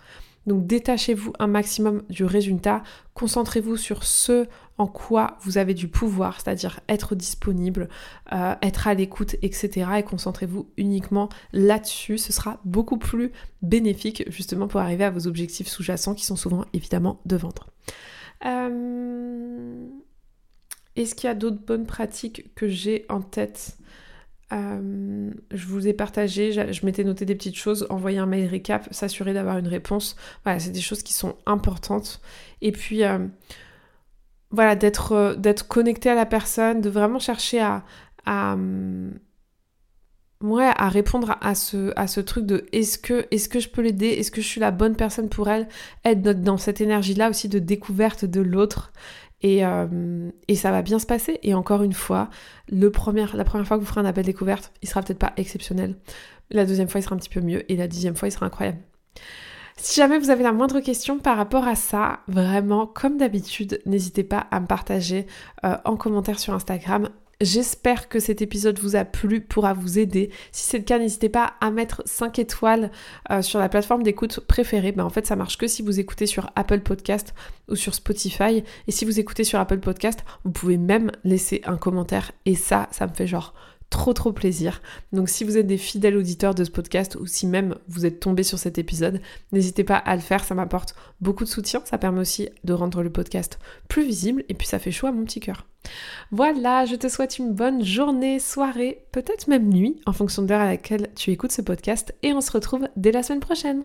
Donc 0.46 0.66
détachez-vous 0.66 1.32
un 1.38 1.46
maximum 1.46 2.02
du 2.10 2.24
résultat, 2.24 2.82
concentrez-vous 3.14 3.76
sur 3.76 4.02
ce 4.02 4.46
en 4.78 4.86
quoi 4.86 5.38
vous 5.42 5.58
avez 5.58 5.74
du 5.74 5.88
pouvoir, 5.88 6.40
c'est-à-dire 6.40 6.80
être 6.88 7.14
disponible, 7.14 7.88
euh, 8.32 8.54
être 8.60 8.88
à 8.88 8.94
l'écoute, 8.94 9.36
etc. 9.42 9.86
Et 9.98 10.02
concentrez-vous 10.02 10.68
uniquement 10.76 11.28
là-dessus. 11.52 12.18
Ce 12.18 12.32
sera 12.32 12.60
beaucoup 12.64 12.98
plus 12.98 13.30
bénéfique 13.62 14.24
justement 14.30 14.66
pour 14.66 14.80
arriver 14.80 15.04
à 15.04 15.10
vos 15.10 15.26
objectifs 15.26 15.68
sous-jacents 15.68 16.14
qui 16.14 16.24
sont 16.24 16.36
souvent 16.36 16.64
évidemment 16.72 17.20
de 17.24 17.36
vendre. 17.36 17.70
Euh, 18.44 19.86
est-ce 20.96 21.14
qu'il 21.14 21.28
y 21.28 21.30
a 21.30 21.34
d'autres 21.34 21.64
bonnes 21.64 21.86
pratiques 21.86 22.54
que 22.54 22.68
j'ai 22.68 23.04
en 23.08 23.20
tête? 23.20 23.78
Euh, 24.52 25.30
je 25.52 25.66
vous 25.66 25.86
ai 25.88 25.92
partagé, 25.92 26.52
je, 26.52 26.86
m'étais 26.86 27.02
noté 27.02 27.24
des 27.24 27.34
petites 27.34 27.56
choses, 27.56 27.86
envoyer 27.90 28.18
un 28.18 28.26
mail 28.26 28.46
récap, 28.46 28.92
s'assurer 28.92 29.32
d'avoir 29.32 29.58
une 29.58 29.68
réponse. 29.68 30.16
Voilà, 30.44 30.58
c'est 30.58 30.70
des 30.70 30.80
choses 30.80 31.02
qui 31.02 31.14
sont 31.14 31.36
importantes. 31.46 32.20
Et 32.60 32.72
puis, 32.72 33.02
voilà, 34.54 34.76
d'être, 34.76 35.12
euh, 35.12 35.34
d'être 35.34 35.68
connecté 35.68 36.10
à 36.10 36.14
la 36.14 36.26
personne, 36.26 36.80
de 36.80 36.90
vraiment 36.90 37.18
chercher 37.18 37.60
à, 37.60 37.84
à, 38.26 38.56
à 40.76 40.88
répondre 40.88 41.36
à 41.40 41.54
ce, 41.54 41.92
à 41.96 42.06
ce 42.06 42.20
truc 42.20 42.46
de 42.46 42.66
est-ce 42.72 42.98
que, 42.98 43.26
est-ce 43.30 43.48
que 43.48 43.60
je 43.60 43.68
peux 43.68 43.82
l'aider, 43.82 44.08
est-ce 44.08 44.30
que 44.30 44.40
je 44.40 44.46
suis 44.46 44.60
la 44.60 44.70
bonne 44.70 44.96
personne 44.96 45.28
pour 45.28 45.48
elle, 45.48 45.68
être 46.04 46.22
dans 46.22 46.58
cette 46.58 46.80
énergie-là 46.80 47.30
aussi 47.30 47.48
de 47.48 47.58
découverte 47.58 48.24
de 48.24 48.40
l'autre. 48.40 48.92
Euh, 49.44 50.30
et, 50.48 50.56
ça 50.56 50.70
va 50.70 50.82
bien 50.82 50.98
se 50.98 51.06
passer. 51.06 51.38
Et 51.42 51.54
encore 51.54 51.82
une 51.82 51.92
fois, 51.92 52.30
le 52.70 52.90
la 53.34 53.44
première 53.44 53.66
fois 53.66 53.76
que 53.76 53.82
vous 53.82 53.86
ferez 53.86 54.00
un 54.00 54.06
appel 54.06 54.24
découverte, 54.24 54.72
il 54.82 54.88
sera 54.88 55.02
peut-être 55.02 55.18
pas 55.18 55.34
exceptionnel. 55.36 55.96
La 56.50 56.64
deuxième 56.64 56.88
fois, 56.88 57.00
il 57.00 57.04
sera 57.04 57.14
un 57.14 57.18
petit 57.18 57.28
peu 57.28 57.40
mieux. 57.40 57.70
Et 57.70 57.76
la 57.76 57.88
dixième 57.88 58.16
fois, 58.16 58.28
il 58.28 58.32
sera 58.32 58.46
incroyable. 58.46 58.78
Si 59.76 60.00
jamais 60.00 60.18
vous 60.18 60.30
avez 60.30 60.44
la 60.44 60.52
moindre 60.52 60.80
question 60.80 61.18
par 61.18 61.36
rapport 61.36 61.66
à 61.66 61.74
ça, 61.74 62.20
vraiment, 62.28 62.86
comme 62.86 63.16
d'habitude, 63.16 63.80
n'hésitez 63.86 64.24
pas 64.24 64.46
à 64.50 64.60
me 64.60 64.66
partager 64.66 65.26
euh, 65.64 65.76
en 65.84 65.96
commentaire 65.96 66.38
sur 66.38 66.54
Instagram. 66.54 67.08
J'espère 67.40 68.08
que 68.08 68.20
cet 68.20 68.40
épisode 68.40 68.78
vous 68.78 68.94
a 68.94 69.04
plu, 69.04 69.40
pourra 69.40 69.74
vous 69.74 69.98
aider. 69.98 70.30
Si 70.52 70.64
c'est 70.70 70.78
le 70.78 70.84
cas, 70.84 70.98
n'hésitez 70.98 71.28
pas 71.28 71.54
à 71.60 71.72
mettre 71.72 72.02
5 72.06 72.38
étoiles 72.38 72.92
euh, 73.30 73.42
sur 73.42 73.58
la 73.58 73.68
plateforme 73.68 74.04
d'écoute 74.04 74.40
préférée. 74.40 74.92
Ben, 74.92 75.04
en 75.04 75.10
fait, 75.10 75.26
ça 75.26 75.34
marche 75.34 75.58
que 75.58 75.66
si 75.66 75.82
vous 75.82 75.98
écoutez 75.98 76.26
sur 76.26 76.50
Apple 76.54 76.80
Podcast 76.80 77.34
ou 77.68 77.74
sur 77.74 77.94
Spotify. 77.94 78.62
Et 78.86 78.92
si 78.92 79.04
vous 79.04 79.18
écoutez 79.18 79.42
sur 79.42 79.58
Apple 79.58 79.80
Podcast, 79.80 80.24
vous 80.44 80.52
pouvez 80.52 80.78
même 80.78 81.10
laisser 81.24 81.60
un 81.66 81.76
commentaire. 81.76 82.30
Et 82.46 82.54
ça, 82.54 82.88
ça 82.92 83.08
me 83.08 83.12
fait 83.12 83.26
genre 83.26 83.52
trop 83.94 84.12
trop 84.12 84.32
plaisir. 84.32 84.82
Donc 85.12 85.28
si 85.28 85.44
vous 85.44 85.56
êtes 85.56 85.68
des 85.68 85.78
fidèles 85.78 86.16
auditeurs 86.16 86.52
de 86.52 86.64
ce 86.64 86.70
podcast 86.72 87.14
ou 87.14 87.26
si 87.26 87.46
même 87.46 87.76
vous 87.86 88.04
êtes 88.04 88.18
tombé 88.18 88.42
sur 88.42 88.58
cet 88.58 88.76
épisode, 88.76 89.20
n'hésitez 89.52 89.84
pas 89.84 89.96
à 89.96 90.16
le 90.16 90.20
faire, 90.20 90.42
ça 90.42 90.56
m'apporte 90.56 90.96
beaucoup 91.20 91.44
de 91.44 91.48
soutien, 91.48 91.80
ça 91.84 91.96
permet 91.96 92.20
aussi 92.20 92.48
de 92.64 92.72
rendre 92.72 93.04
le 93.04 93.10
podcast 93.10 93.60
plus 93.88 94.04
visible 94.04 94.42
et 94.48 94.54
puis 94.54 94.66
ça 94.66 94.80
fait 94.80 94.90
chaud 94.90 95.06
à 95.06 95.12
mon 95.12 95.24
petit 95.24 95.38
cœur. 95.38 95.68
Voilà, 96.32 96.86
je 96.86 96.96
te 96.96 97.08
souhaite 97.08 97.38
une 97.38 97.52
bonne 97.52 97.84
journée, 97.84 98.40
soirée, 98.40 99.06
peut-être 99.12 99.46
même 99.46 99.68
nuit 99.68 100.00
en 100.06 100.12
fonction 100.12 100.42
de 100.42 100.48
l'heure 100.48 100.62
à 100.62 100.66
laquelle 100.66 101.10
tu 101.14 101.30
écoutes 101.30 101.52
ce 101.52 101.62
podcast 101.62 102.16
et 102.24 102.32
on 102.32 102.40
se 102.40 102.50
retrouve 102.50 102.88
dès 102.96 103.12
la 103.12 103.22
semaine 103.22 103.38
prochaine. 103.38 103.84